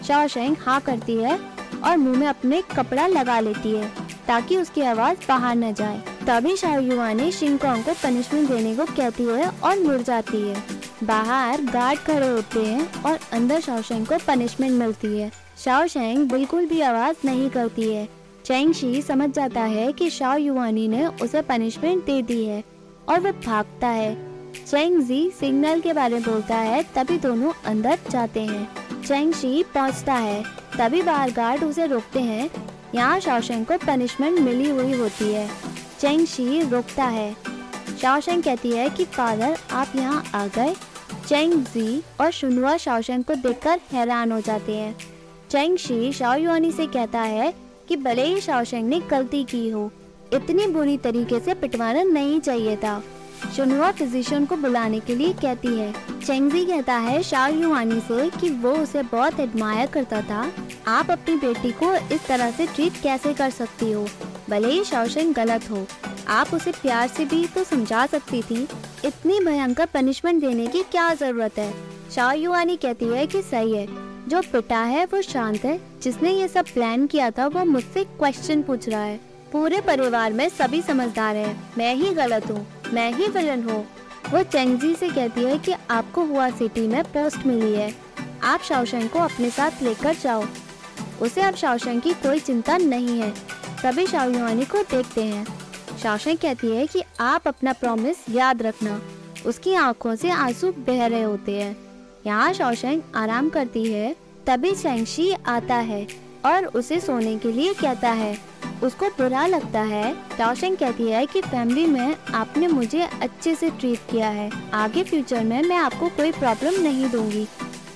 शाओशेंग 0.08 0.56
हाँ 0.60 0.80
करती 0.82 1.16
है 1.16 1.40
और 1.84 1.98
मुँह 1.98 2.18
में 2.20 2.28
अपने 2.28 2.62
कपड़ा 2.62 3.08
लगा 3.08 3.40
लेती 3.40 3.72
है 3.72 3.92
ताकि 4.28 4.58
उसकी 4.58 4.82
आवाज़ 4.82 5.18
बाहर 5.28 5.56
न 5.56 5.74
जाए। 5.74 6.04
तभी 6.28 6.56
शाओयुआनी 6.58 7.32
शिंगकोंग 7.32 7.84
को 7.84 7.94
पनिशमेंट 7.94 8.50
देने 8.50 8.76
को 8.76 8.86
कहती 8.86 9.24
है 9.24 9.50
और 9.50 9.80
मुड़ 9.80 10.02
जाती 10.02 10.42
है। 10.42 10.64
बाहर 11.04 11.62
गार्ड 11.62 12.00
खड़े 12.00 12.28
होते 12.28 12.60
हैं 12.60 13.04
और 13.04 13.20
अंदर 13.34 13.60
शाओशेंग 13.60 14.06
को 14.06 14.18
पनिशमेंट 14.28 14.74
मिलती 14.74 15.20
है। 15.20 15.32
शाओशेंग 15.66 16.30
बिल्कुल 16.30 16.66
भी 16.66 16.82
आवाज़ 16.82 17.16
नहीं 17.26 17.50
करती 17.50 17.94
है। 17.94 18.21
चैंगशी 18.52 19.02
समझ 19.02 19.30
जाता 19.30 19.62
है 19.62 19.92
कि 19.92 20.10
शाओ 20.10 20.38
युवानी 20.38 20.88
ने 20.88 21.08
उसे 21.08 21.42
पनिशमेंट 21.42 22.06
दे 22.06 22.22
दी 22.22 22.46
है 22.46 22.64
और 23.10 23.20
वह 23.20 23.32
भागता 23.32 23.88
है। 23.88 24.16
चैंगजी 24.54 25.32
सिग्नल 25.40 25.80
के 25.80 25.94
बारे 25.94 26.14
में 26.14 26.24
बोलता 26.24 26.56
है, 26.56 26.84
तभी 26.84 27.18
दोनों 27.18 27.54
अंदर 27.66 28.00
जाते 28.10 28.42
हैं। 28.42 28.70
चैंगशी 29.04 29.64
पहुँचता 29.64 30.14
है, 30.14 30.44
तभी 30.80 31.02
बार 31.02 31.32
गार्ड 31.32 31.64
उसे 31.64 31.86
रोकते 31.86 32.20
हैं। 32.20 32.50
यहाँ 32.96 33.20
शाओशेंग 33.20 33.66
को 33.66 33.78
पनिशमेंट 33.78 34.40
मिली 34.40 34.70
हुई 34.70 34.94
होती 34.94 35.34
है। 35.34 35.50
चैंग 36.00 36.28
शी 36.28 36.70
रोकता 36.70 37.04
है। 37.04 37.36
शाओशेंग 38.02 38.44
कहती 38.44 38.72
है 38.72 38.90
कि, 38.90 39.06
फादर, 39.06 39.58
आप 39.72 39.88
यहाँ 39.96 40.24
आ 40.36 40.48
गए। 40.48 40.76
चैंग 41.28 41.54
जी 41.54 42.04
और 42.22 42.32
शुनुआ 42.32 42.78
शाओशेंग 42.78 43.24
को 43.24 43.36
देखकर 43.36 43.80
हैरान 43.92 44.32
हो 44.32 44.42
जाते 44.42 44.76
हैं। 44.76 44.98
चैंग 45.50 45.78
शी 45.78 46.14
शाओयुआनी 46.14 46.72
से 46.72 46.88
कहता 46.88 47.22
है 47.22 47.71
कि 47.92 47.96
भले 47.98 48.26
ही 48.26 48.40
शाओशेंग 48.42 48.88
ने 48.90 49.00
गलती 49.00 49.44
की 49.44 49.70
हो, 49.70 49.92
इतनी 50.34 50.66
बुरी 50.68 50.98
तरीके 50.98 51.40
से 51.40 51.54
पिटवाना 51.54 52.04
नहीं 52.04 52.40
चाहिए 52.40 52.76
था। 52.76 53.02
शुनुआ 53.56 53.92
फिजिशियन 53.92 54.46
को 54.46 54.56
बुलाने 54.56 55.00
के 55.00 55.16
लिए 55.16 55.34
कहती 55.34 55.68
है, 55.68 55.92
चेंगजी 56.26 56.64
कहता 56.66 56.98
है 56.98 57.22
शाह 57.24 57.48
युवानी 57.48 58.00
से 58.00 58.30
कि 58.40 58.50
वो 58.50 58.72
उसे 58.74 59.02
बहुत 59.04 59.40
एडमायर 59.40 59.88
करता 59.88 60.22
था। 60.22 60.46
आप 60.88 61.12
अपनी 61.12 61.36
बेटी 61.36 61.72
को 61.72 61.94
इस 62.16 62.26
तरह 62.28 62.52
से 62.52 62.68
ट्रीट 62.68 63.02
कैसे 63.04 63.34
कर 63.34 63.50
सकती 63.50 63.92
हो? 63.92 64.06
भले 64.50 64.72
ही 64.72 64.84
शौशन 64.84 65.34
गलत 65.34 65.70
हो, 65.72 65.86
आप 66.28 66.54
उसे 66.54 66.72
प्यार 66.72 67.08
से 67.08 67.26
भी 67.26 67.46
तो 67.48 67.64
समझा 67.64 68.06
सकती 68.06 68.42
थी। 68.42 68.64
इतनी 69.06 69.40
भयंकर 69.40 69.86
पनिशमेंट 69.86 70.42
देने 70.42 70.68
की 70.68 70.84
क्या 70.84 71.14
ज़रूरत 71.14 71.60
है? 71.60 71.74
शाह 72.16 72.32
युवानी 72.34 72.78
कहती 72.78 73.06
है 73.08 73.28
कि 73.28 73.42
सही 73.42 73.76
है 73.76 73.86
जो 74.32 74.42
पिटा 74.42 74.80
है, 74.80 75.06
वो 75.06 75.22
शांत 75.22 75.66
है। 75.66 75.82
जिसने 76.02 76.32
ये 76.32 76.48
सब 76.48 76.66
प्लान 76.66 77.08
किया 77.08 77.32
था, 77.32 77.48
वो 77.48 77.66
मुझसे 77.66 78.04
क्वेश्चन 78.04 78.62
पूछ 78.62 78.90
रहा 78.90 79.04
है। 79.04 79.20
पूरे 79.52 79.82
परिवार 79.82 80.34
में 80.34 80.50
सभी 80.50 80.82
समझदार 80.82 81.36
हैं। 81.36 81.74
मैं 81.78 81.96
ही 81.96 82.14
गलत 82.14 82.52
हूँ। 82.52 82.68
मैं 82.94 83.14
ही 83.14 83.28
विलन 83.28 83.64
हूँ। 83.64 83.88
वो 84.32 84.44
चेंगजी 84.44 84.96
से 84.96 85.10
कहती 85.10 85.44
है 85.44 85.58
कि 85.58 85.74
आपको 85.92 86.24
हुआ 86.24 86.50
सिटी 86.50 86.88
में 86.88 87.04
पोस्ट 87.04 87.46
मिली 87.46 87.74
है। 87.74 87.96
आप 88.44 88.62
शाओशंग 88.62 89.10
को 89.10 89.20
अपने 89.20 89.50
साथ 89.50 89.72
लेकर 89.82 90.16
जाओ। 90.16 90.46
उसे 91.22 91.42
अब 91.42 91.56
शाओशंग 91.56 92.02
की 92.02 92.14
कोई 92.14 92.40
चिंता 92.40 92.78
नहीं 92.78 93.22
है। 93.22 93.34
सभी 93.84 94.08
शाओयुआनी 94.08 94.66
को 94.66 94.78
देखते 94.78 95.24
हैं। 95.24 95.48
शाओशंग 96.04 96.38
कहती 96.38 96.76
है 96.76 96.88
कि 96.88 97.04
आप 97.20 97.48
अपना 97.48 97.74
प्रॉमिस 97.74 98.18
याद 98.30 98.62
रखना। 98.62 99.02
उसकी 99.46 99.74
आँखों 99.74 100.16
से 100.16 100.30
आँसू 100.30 100.72
बह 100.72 101.06
रहे 101.06 101.24
होते 101.24 101.62
हैं। 101.62 101.91
यहाँ 102.26 102.54
शाओशंग 102.54 103.02
आराम 103.16 103.50
करती 103.50 103.92
है, 103.94 104.16
तभी 104.48 104.76
चैंगशी 104.76 105.32
आता 105.32 105.76
है 105.76 106.08
और 106.46 106.66
उसे 106.66 107.00
सोने 107.00 107.38
के 107.38 107.52
लिए 107.52 107.74
कहता 107.74 108.10
है। 108.10 108.38
उसको 108.84 109.10
बुरा 109.10 109.46
लगता 109.46 109.82
है। 109.82 110.14
शाओशंग 110.38 110.78
कहती 110.78 111.08
है 111.08 111.26
कि 111.26 111.42
फैमिली 111.42 111.86
में 111.86 112.16
आपने 112.34 112.68
मुझे 112.68 113.02
अच्छे 113.02 113.56
से 113.56 113.70
ट्रीट 113.70 114.00
किया 114.12 114.30
है। 114.30 114.52
आगे 114.74 115.04
फ्यूचर 115.04 115.44
में 115.44 115.62
मैं 115.64 115.78
आपको 115.78 116.10
कोई 116.10 116.32
प्रॉब्लम 116.32 116.82
नहीं 116.82 117.10
दूँगी। 117.10 117.48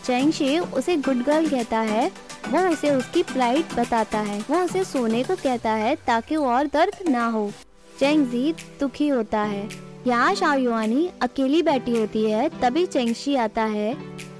चैंगशी 0.05 0.59
उसे 0.59 0.97
गुड 0.97 1.23
गर्ल 1.23 1.49
कहता 1.49 1.79
है। 1.79 2.11
वो 2.49 2.59
उसे 2.59 2.89
उसकी 2.89 3.23
प्राइड 3.23 3.65
बताता 3.77 4.19
है। 4.19 4.39
वो 4.49 4.57
उसे 4.57 4.83
सोने 4.83 5.23
को 5.23 5.35
कहता 5.35 5.71
है 5.71 5.95
ताकि 5.95 6.35
और 6.35 6.67
दर्द 6.67 7.09
ना 7.09 7.25
हो। 7.27 7.51
चेंगजी 7.99 8.53
दुखी 8.79 9.07
होता 9.07 9.41
है। 9.41 9.84
यहाँ 10.07 10.35
शाओयुआनी 10.35 11.09
अकेली 11.21 11.61
बैठी 11.61 11.99
होती 11.99 12.31
है, 12.31 12.49
तभी 12.49 12.85
चेंगशी 12.85 13.35
आता 13.35 13.63
है। 13.63 13.93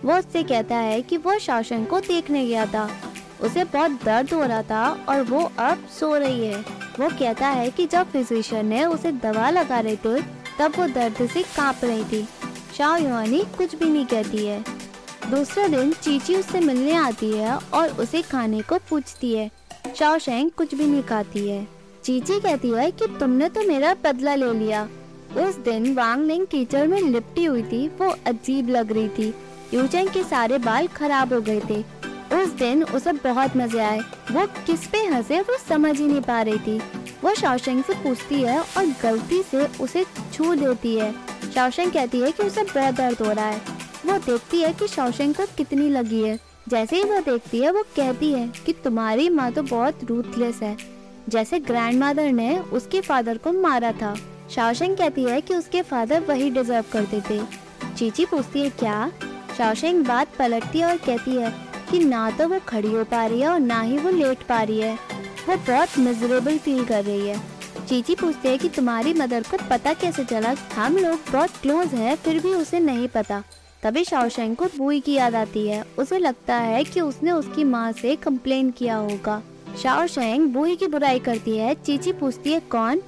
वो 0.06 0.13
उससे 0.13 0.43
कहता 0.43 0.75
है 0.75 1.01
कि 1.01 1.17
वो 1.17 1.39
शासन 1.39 1.86
को 1.86 1.99
देखने 1.99 2.47
गया 2.47 2.65
था। 2.65 2.89
उसे 3.41 3.63
बहुत 3.63 3.91
दर्द 3.91 4.34
हो 4.34 4.43
रहा 4.45 4.62
था 4.62 5.06
और 5.10 5.21
वो 5.21 5.51
अब 5.60 5.88
सो 5.99 6.17
रही 6.17 6.45
है। 6.45 6.56
वो 6.99 7.10
कहता 7.10 7.47
है 7.47 7.71
कि 7.71 7.86
जब 7.86 8.12
फिजिशियन 8.12 8.65
ने 8.65 8.86
उसे 8.86 9.12
दवा 9.12 9.49
लगा 9.49 9.80
रहे 9.80 9.95
थे, 9.95 10.21
तब 10.60 10.73
वो 10.80 10.88
दर्द 10.88 11.30
से 11.30 11.43
काँप 11.43 11.78
रही 11.84 12.04
थी। 12.04 12.28
शाओयुआनी 12.78 13.39
कुछ 13.58 13.75
भी 13.75 13.86
नहीं 13.86 14.06
कहती 14.06 14.45
है। 14.45 14.65
दूसरे 15.32 15.69
दिन 15.69 15.93
चीची 15.93 16.36
उससे 16.36 16.60
मिलने 16.60 16.93
आती 16.93 17.32
है 17.32 17.56
और 17.56 17.89
उसे 17.89 18.21
खाने 18.21 18.62
को 18.62 18.78
पूछती 18.89 19.36
है। 19.36 19.51
शाओशेंग 19.99 20.51
कुछ 20.51 20.75
भी 20.75 20.86
नहीं 20.86 21.04
खाती 21.04 21.49
है। 21.49 21.67
चीची 22.04 22.39
कहती 22.39 22.69
है 22.69 22.91
कि 22.91 23.08
तुमने 23.19 23.49
तो 23.49 23.67
मेरा 23.67 23.95
बदला 24.04 24.36
ले 24.36 24.54
लिया। 24.54 24.88
उस 25.38 25.56
दिन 25.56 25.93
वांग 25.95 26.26
निंग 26.28 26.45
कीचड़ 26.48 26.88
में 26.88 27.02
लिपटी 27.02 27.45
हुई 27.45 27.63
थी, 27.63 27.88
वो 27.88 28.15
अजीब 28.28 28.69
लग 28.69 28.91
रही 28.91 29.10
थी। 29.10 29.34
यूचेंग 29.74 30.10
के 30.10 30.24
सारे 30.24 30.58
बाल 30.58 30.88
खराब 30.88 31.34
हो 31.34 31.41
गए 31.41 31.60
थे। 31.60 31.84
उस 32.36 32.50
दिन 32.50 32.84
उसे 32.84 33.12
बहुत 33.13 33.58
मज़े 33.58 33.80
आए। 33.80 34.00
वो 34.32 34.45
किस 34.65 34.88
पे 34.88 34.98
हंसे 34.98 35.41
वो 35.41 35.58
समझ 35.69 36.00
ही 36.00 36.08
नहीं 36.08 36.21
पा 36.21 36.41
रही 36.41 36.58
थी। 36.58 36.78
वो 37.24 37.34
शौशंग 37.36 37.84
से 37.84 37.93
पूछती 37.93 38.41
है 38.41 38.60
और 38.60 38.86
गलती 39.04 39.43
से 39.43 39.65
उसे 39.84 40.06
छू 40.34 40.56
देती 40.56 40.95
है। 40.95 41.13
शाओशेंग 41.54 41.91
कहती 41.91 42.19
है 42.19 42.32
कि 42.32 42.43
उसे 42.43 42.63
बहुत 42.63 42.95
दर्द 42.95 43.21
हो 43.21 43.32
रहा 43.32 43.45
है। 43.45 43.62
वो 44.06 44.17
देखती 44.17 44.62
है 44.62 44.74
कि 44.74 44.88
शौशंग 44.88 45.34
को 45.34 45.45
कितनी 45.58 45.89
लगी 45.89 46.21
है। 46.21 46.39
जैसे 46.69 46.95
ही 46.95 47.04
वो 47.04 47.19
देखती 47.19 47.60
है, 47.60 47.71
वो 47.71 47.84
कहती 47.95 48.32
है 48.32 48.48
कि 48.65 48.74
तुम्हारी 48.74 49.30
माँ 49.30 49.52
तो 49.52 49.63
बहुत 49.63 50.04
रूथलेस 50.04 50.60
है। 50.63 50.78
जैसे 51.30 51.60
ग्रैंड 51.60 52.04
मदर 52.04 52.32
ने 52.32 52.60
उसके 52.60 53.02
फादर 53.02 53.38
को 53.38 53.52
मारा 53.52 53.91
था। 53.91 54.15
शाओशेंग 54.49 54.97
कहती 54.97 55.23
है 55.23 55.41
कि 55.41 55.55
उसके 55.55 55.81
फादर 55.81 56.19
वही 56.19 56.49
डिजर्व 56.49 56.86
करते 56.91 57.21
थे। 57.29 57.41
चीची 57.97 58.25
पूछती 58.25 58.60
है, 58.60 58.69
क्या? 58.69 59.12
शाओशेंग 59.58 60.05
बात 60.05 60.27
पलटती 60.39 60.79
है 60.79 60.86
और 60.86 60.97
कहती 60.97 61.36
है 61.36 61.53
कि 61.91 61.99
ना 61.99 62.31
तो 62.31 62.47
वो 62.47 62.60
खड़ी 62.67 62.91
हो 62.91 63.03
पा 63.03 63.25
रही 63.25 63.41
है 63.41 63.47
और 63.47 63.60
ना 63.60 63.81
ही 63.81 63.97
वो 63.97 64.10
लेट 64.10 64.43
पा 64.43 64.63
रही 64.63 64.79
है। 64.79 64.95
वो 65.49 65.55
बहुत 65.55 65.99
मिजरेबल 65.99 66.58
फील 66.58 66.86
कर 66.86 67.03
रही 67.03 67.27
है। 67.27 67.41
चीची 67.89 68.15
पूछती 68.15 68.47
है 68.47 68.58
कि 68.58 68.69
तुम्हारी 68.69 69.13
मदर 69.13 69.41
को 69.41 69.58
पता 69.69 69.93
कैसे 69.93 70.25
चला? 70.25 70.55
हम 70.75 70.97
लोग 70.97 71.19
बहुत 71.31 71.49
क्लोज 71.62 71.88
हैं, 71.88 72.15
फिर 72.15 72.41
भी 72.41 72.53
उसे 72.53 72.79
नहीं 72.79 73.08
पता। 73.08 73.43
तभी 73.84 74.03
शाओशेंग 74.03 74.55
को 74.55 74.65
बुई 74.65 74.99
की 74.99 75.13
याद 75.13 75.36
आती 75.36 75.67
है। 75.67 75.86
उसे 75.97 76.19
लगता 76.19 76.55
है 76.55 76.84
कि 76.84 77.01
उसने 77.01 77.31
उसकी 77.31 77.63
माँ 77.63 77.91
से 77.91 78.15
कंप्लेन 78.15 78.71
किया 78.71 78.95
होगा। 78.95 79.41
शाओशेंग 79.84 80.47
बुई 80.47 80.75
की 80.75 80.88
बुराई 80.88 81.19
करती 81.19 81.58
है। 81.58 81.75
चीची 81.75 82.12
पूछती 82.12 82.53
है, 82.53 82.60
कौन? 82.60 83.01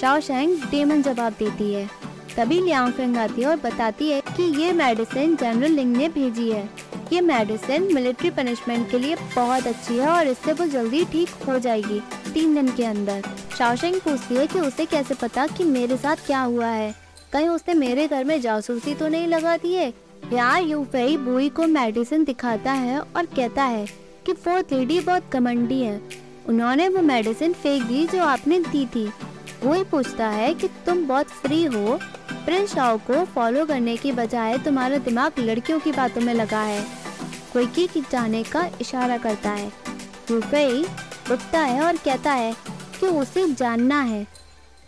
शाओशेंग 0.00 0.56
डेमन 0.70 1.02
जवाब 1.02 1.32
देती 1.38 1.72
है। 1.74 1.88
तभी 2.36 2.60
लियांग 2.60 3.16
आती 3.16 3.40
है 3.42 3.48
और 3.48 3.56
बताती 3.56 4.10
है 4.10 4.20
कि 4.36 4.42
ये 4.62 4.72
मेडिसिन 4.72 5.36
जनरल 5.36 5.70
लिंग 5.70 5.96
ने 5.96 6.08
भेजी 6.08 6.50
है। 6.50 6.68
ये 7.12 7.20
मेडिसिन 7.20 7.88
मिलिट्री 7.94 8.30
पनिशमेंट 8.30 8.90
के 8.90 8.98
लिए 8.98 9.16
बहुत 9.36 9.66
अच्छी 9.66 9.96
है 9.96 10.08
और 10.08 10.26
इससे 10.26 10.52
वो 10.52 10.66
जल्दी 10.66 11.04
ठीक 11.04 11.28
हो 11.48 11.58
जाएगी 11.58 12.00
तीन 12.34 12.54
दिन 12.54 12.68
के 12.68 12.84
अंदर। 12.84 13.22
शाओशेंग 13.58 14.00
पूछती 14.00 14.34
है 14.34 14.46
कि 14.46 14.60
उसे 14.60 14.86
कैसे 14.86 15.14
पता 15.14 15.46
कि 15.46 15.64
मेरे 15.64 15.96
साथ 15.96 16.26
क्या 16.26 16.40
हुआ 16.40 16.66
है। 16.66 16.94
कहीं 17.32 17.48
उसने 17.48 17.74
मेरे 17.74 18.06
घर 18.08 18.24
में 18.24 18.40
जासूसी 18.40 18.94
तो 18.94 19.08
नहीं 19.08 19.26
लगा 19.26 19.56
दी 19.56 19.72
है? 19.74 19.92
यहाँ 20.32 20.60
यूफेई 20.60 21.16
बुई 21.16 21.48
को 21.48 21.66
मेडिसिन 21.66 22.24
दिखाता 22.24 22.72
है 22.72 22.98
और 23.00 23.26
कहता 23.26 23.64
है 23.64 23.86
कि 24.26 24.32
फोर्थ 24.34 24.72
लेडी 24.72 24.98
बहुत 25.00 25.28
कमंडी 25.32 25.80
है। 25.80 26.00
उन्होंने 26.48 26.88
वो 26.88 27.02
मेडिसिन 27.02 27.52
फेंक 27.52 27.82
दी 27.82 28.06
जो 28.06 28.22
आपने 28.24 28.58
दी 28.60 28.86
थी। 28.86 29.10
वही 29.64 29.84
पूछता 29.84 30.28
है 30.28 30.54
कि 30.54 30.68
तुम 30.68 31.06
बहुत 31.06 31.26
फ्री 31.26 31.64
हो। 31.64 32.00
प्रिंस 32.32 32.74
शाओ 32.74 32.98
को 32.98 33.24
फॉलो 33.24 33.66
करने 33.66 33.96
की 33.96 34.12
बजाय 34.12 34.58
तुम्हारा 34.58 34.98
दिमाग 34.98 35.32
लड़कियों 35.38 35.80
की 35.80 35.92
बातों 35.92 36.20
में 36.20 36.34
लगा 36.34 36.60
है। 36.60 36.84
कोई 37.52 37.66
की 37.66 37.86
जाने 37.86 38.42
का 38.42 38.70
इशारा 38.80 39.16
करता 39.16 39.50
है। 39.50 39.72
यूफेई 40.30 40.84
उठता 41.30 41.60
है 41.60 41.82
और 41.82 41.96
कहता 41.96 42.32
है 42.32 42.52
कि 43.00 43.06
उसे 43.06 43.52
जानना 43.52 44.00
है। 44.00 44.26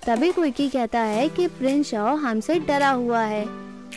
तभी 0.06 0.32
कुकी 0.32 0.68
कहता 0.68 1.00
है 1.00 1.28
कि 1.28 1.46
प्रिंस 1.46 1.90
शॉ 1.90 2.14
हमसे 2.14 2.58
डरा 2.58 2.90
हुआ 2.90 3.20
है। 3.20 3.44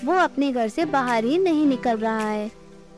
वो 0.06 0.14
अपने 0.14 0.52
घर 0.52 0.68
से 0.68 0.86
बाहर 0.86 1.24
ही 1.24 1.38
नहीं 1.38 1.66
निकल 1.66 1.98
रहा 1.98 2.30
है। 2.30 2.52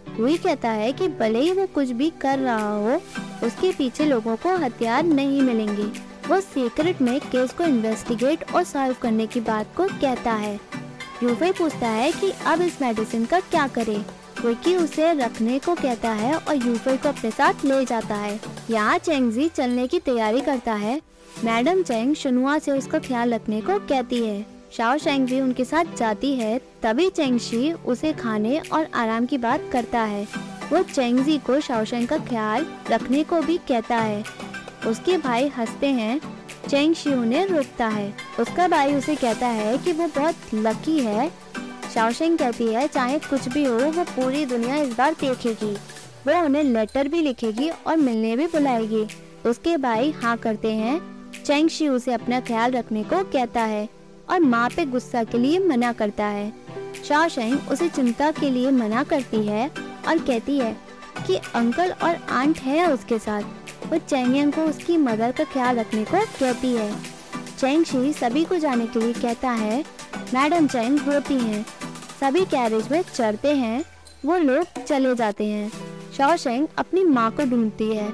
कोई 0.09 0.37
कहता 0.37 0.69
है 0.69 0.93
कि 0.93 1.07
भले 1.07 1.39
ही 1.39 1.51
वो 1.51 1.65
कुछ 1.65 1.89
भी 1.89 2.09
कर 2.09 2.39
रहा 2.39 2.69
हो, 2.69 3.01
उसके 3.43 3.71
पीछे 3.71 4.05
लोगों 4.05 4.35
को 4.35 4.57
हथियार 4.57 5.03
नहीं 5.03 5.41
मिलेंगे। 5.41 6.08
वो 6.29 6.41
सीक्रेट 6.41 7.01
में 7.01 7.19
केस 7.19 7.51
को 7.51 7.63
इन्वेस्टिगेट 7.63 8.51
और 8.55 8.63
सॉल्व 8.63 8.95
करने 9.01 9.27
की 9.27 9.39
बात 9.39 9.67
को 9.77 9.87
कहता 9.87 10.33
है। 10.33 10.59
यूफे 11.23 11.51
पूछता 11.51 11.87
है 11.87 12.11
कि 12.11 12.31
अब 12.45 12.61
इस 12.61 12.81
मेडिसिन 12.81 13.25
का 13.25 13.39
क्या 13.39 13.67
करे? 13.67 13.97
विकी 14.45 14.75
उसे 14.75 15.13
रखने 15.13 15.59
को 15.59 15.75
कहता 15.75 16.11
है 16.11 16.35
और 16.35 16.55
यूफे 16.55 16.97
को 16.97 17.09
अपने 17.09 17.31
साथ 17.31 17.53
ले 17.65 17.85
जाता 17.85 18.15
है। 18.15 18.39
यहाँ 18.69 18.97
चेंगजी 18.97 19.47
चलने 19.47 19.87
की 19.87 19.99
तैयारी 19.99 20.41
करता 20.41 20.73
है। 20.73 21.01
मैडम 21.43 21.83
चेंग 21.83 22.15
शुनुआ 22.15 22.57
से 22.59 22.71
उसका 22.71 22.99
ख्याल 22.99 23.33
रखने 23.33 23.61
को 23.61 23.79
कहती 23.79 24.25
है। 24.25 24.45
शाओ 24.77 24.97
शेंग 24.97 25.27
भी 25.27 25.41
उनके 25.41 25.65
साथ 25.65 25.85
जाती 25.97 26.35
है, 26.35 26.61
तभी 26.83 27.09
चेंगशी 27.09 27.73
उसे 27.73 28.13
खाने 28.13 28.59
और 28.59 28.87
आराम 28.93 29.25
की 29.25 29.37
बात 29.37 29.69
करता 29.71 29.99
है। 29.99 30.27
वो 30.73 30.83
चेंगजी 30.83 31.37
को 31.37 31.59
शाओशेंग 31.59 32.07
का 32.07 32.17
ख्याल 32.17 32.65
रखने 32.91 33.23
को 33.23 33.41
भी 33.41 33.57
कहता 33.57 33.95
है। 33.95 34.48
उसके 34.87 35.17
भाई 35.17 35.47
हँसते 35.47 35.87
हैं। 35.87 36.21
चेंग 36.69 36.95
शी 36.95 37.13
उन्हें 37.13 37.45
रोकता 37.45 37.87
है। 37.87 38.13
उसका 38.39 38.67
भाई 38.67 38.93
उसे 38.93 39.15
कहता 39.15 39.47
है 39.47 39.77
कि 39.77 39.91
वो 39.91 40.07
बहुत 40.07 40.35
लकी 40.53 40.99
है। 40.99 41.31
शाओशेंग 41.93 42.37
कहती 42.37 42.67
है, 42.67 42.87
चाहे 42.87 43.19
कुछ 43.19 43.47
भी 43.47 43.65
हो, 43.65 43.77
वो 43.77 44.03
पूरी 44.03 44.45
दुनिया 44.45 44.75
इस 44.75 44.97
बार 44.97 45.13
देखेगी। 45.13 45.73
वो 46.27 46.45
उन्हें 46.45 46.63
लेटर 46.63 47.07
भी 47.07 47.21
लिखेगी 47.21 47.69
और 47.69 47.97
मिलने 47.97 48.35
भी 48.35 48.47
बुलाएगी। 48.47 49.07
उसके 49.49 49.77
भाई 49.77 50.11
हाँ 50.11 50.37
करते 50.37 50.71
हैं। 50.73 51.19
चेंग 51.45 51.69
शी 51.69 51.87
उसे 51.87 52.13
अपना 52.13 52.39
ख्याल 52.39 52.71
रखने 52.71 53.03
को 53.03 53.23
कहता 53.23 53.61
है 53.61 53.89
और 54.29 54.39
माँ 54.39 54.69
पे 54.69 54.85
गुस्सा 54.85 55.23
के 55.23 55.37
लिए 55.37 55.59
मना 55.59 55.93
करता 55.93 56.25
है। 56.25 56.53
शाओशेंग 57.07 57.59
उसे 57.71 57.89
चिंता 57.89 58.31
के 58.31 58.49
लिए 58.49 58.71
मना 58.71 59.03
करती 59.03 59.47
है 59.47 59.71
और 60.07 60.17
कहती 60.17 60.59
है 60.59 60.77
कि 61.27 61.35
अंकल 61.35 61.91
और 61.91 62.15
आंट 62.29 62.57
है 62.57 62.93
उसके 62.93 63.19
साथ। 63.19 63.41
वो 63.91 63.97
चेंग 63.97 64.53
को 64.53 64.61
उसकी 64.61 64.97
मदर 64.97 65.31
का 65.31 65.43
ख्याल 65.43 65.79
रखने 65.79 66.03
को 66.05 66.25
कहती 66.25 66.73
है। 66.73 66.95
चेंग 67.59 67.85
शी 67.85 68.13
सभी 68.13 68.45
को 68.45 68.57
जाने 68.57 68.85
के 68.87 68.99
लिए 68.99 69.13
कहता 69.13 69.49
है, 69.49 69.85
मैडम 70.33 70.67
चेंग 70.67 70.99
रोती 70.99 71.35
हैं। 71.35 71.65
सभी 72.19 72.45
कैरेज 72.45 72.91
में 72.91 73.03
चढ़ते 73.15 73.55
हैं, 73.55 73.85
वो 74.25 74.37
लोग 74.37 74.83
चले 74.83 75.15
जाते 75.15 75.45
हैं। 75.45 75.71
शाओशेंग 76.17 76.67
अपनी 76.77 77.03
माँ 77.03 77.31
को 77.31 77.45
ढूंढती 77.45 77.95
है। 77.95 78.09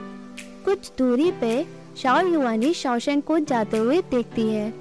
कुछ 0.66 0.92
दूरी 0.98 1.32
पे 1.32 1.66
शाओ 2.02 2.28
युवानी 2.28 2.74
शाओशेंग 2.74 3.22
को 3.22 3.40
जाते 3.40 3.78
हुए 3.78 4.02
देखती 4.02 4.48
है। 4.48 4.74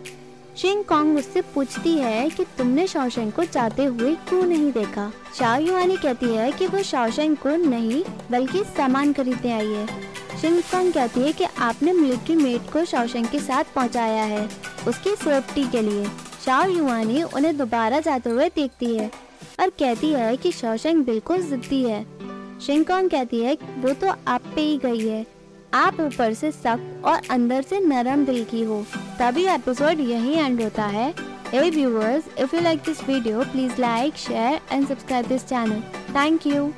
शिंग 0.57 0.85
कॉन्ग 0.85 1.19
उससे 1.19 1.41
पूछती 1.41 1.99
है 1.99 2.31
कि 2.31 2.45
तुमने 2.59 2.87
शाओशेंग 2.87 3.33
को 3.33 3.45
जाते 3.45 3.85
हुए 3.85 4.15
क्यों 4.15 4.43
नहीं 4.43 4.73
देखा? 4.73 5.13
शाओ 5.39 5.61
युवानी 5.61 5.97
कहती 5.97 6.27
है 6.27 6.53
कि 6.53 6.67
वो 6.67 6.83
शाओशेंग 6.83 7.37
को 7.37 7.49
नहीं, 7.49 8.05
बल्कि 8.31 8.65
सामान 8.65 9.13
खरीदने 9.13 9.53
आई 9.53 9.67
है। 9.67 10.14
कॉन्ग 10.53 10.95
कहती 10.95 11.21
है 11.21 11.33
कि 11.33 11.45
आपने 11.45 11.93
मिलिट्री 11.93 12.37
मेट 12.37 12.61
को 12.73 12.85
शाओशेंग 12.85 13.27
के 13.27 13.39
साथ 13.39 13.65
पहुँचाया 13.75 14.25
है 14.25 14.49
उसकी 14.89 15.11
सेफ्टी 15.11 15.65
के 15.65 15.83
लिए। 15.83 16.05
शाओ 16.45 16.69
युवानी 16.69 17.23
उन्हें 17.23 17.57
दोबारा 17.59 18.01
जाते 18.01 18.31
हुए 18.31 18.49
देखती 18.49 18.97
है 18.97 19.11
और 19.61 19.71
कहती 19.71 20.13
है 20.13 20.37
कि 20.37 20.53
शौशंग 20.53 21.05
बिल्कुल 21.05 21.43
जिद्दी 21.43 21.83
है। 21.83 22.07
शिंग 22.61 22.85
कहती 22.85 23.41
है 23.41 23.59
वो 23.79 23.93
तो 23.93 24.15
आप 24.29 24.43
पे 24.55 24.61
ही 24.61 24.77
गई 24.77 25.09
है। 25.09 25.27
आप 25.75 26.01
ऊपर 26.01 26.35
से 26.35 26.53
सख्त 26.53 27.05
और 27.05 27.21
अंदर 27.31 27.63
से 27.63 27.81
नरम 27.81 28.25
दिल 28.25 28.45
की 28.45 28.63
हो। 28.63 28.87
तभी 29.21 29.47
एपिसोड 29.47 30.01
यही 30.01 30.35
एंड 30.35 30.63
होता 30.63 30.85
है। 30.85 31.35
Hey 31.45 31.71
viewers, 31.71 32.25
if 32.37 32.53
you 32.53 32.61
like 32.61 32.85
this 32.85 33.01
video, 33.01 33.45
please 33.45 33.77
like, 33.79 34.17
share 34.17 34.61
and 34.73 34.89
subscribe 34.89 35.29
this 35.29 35.45
channel. 35.45 35.83
Thank 36.13 36.47
you. 36.47 36.73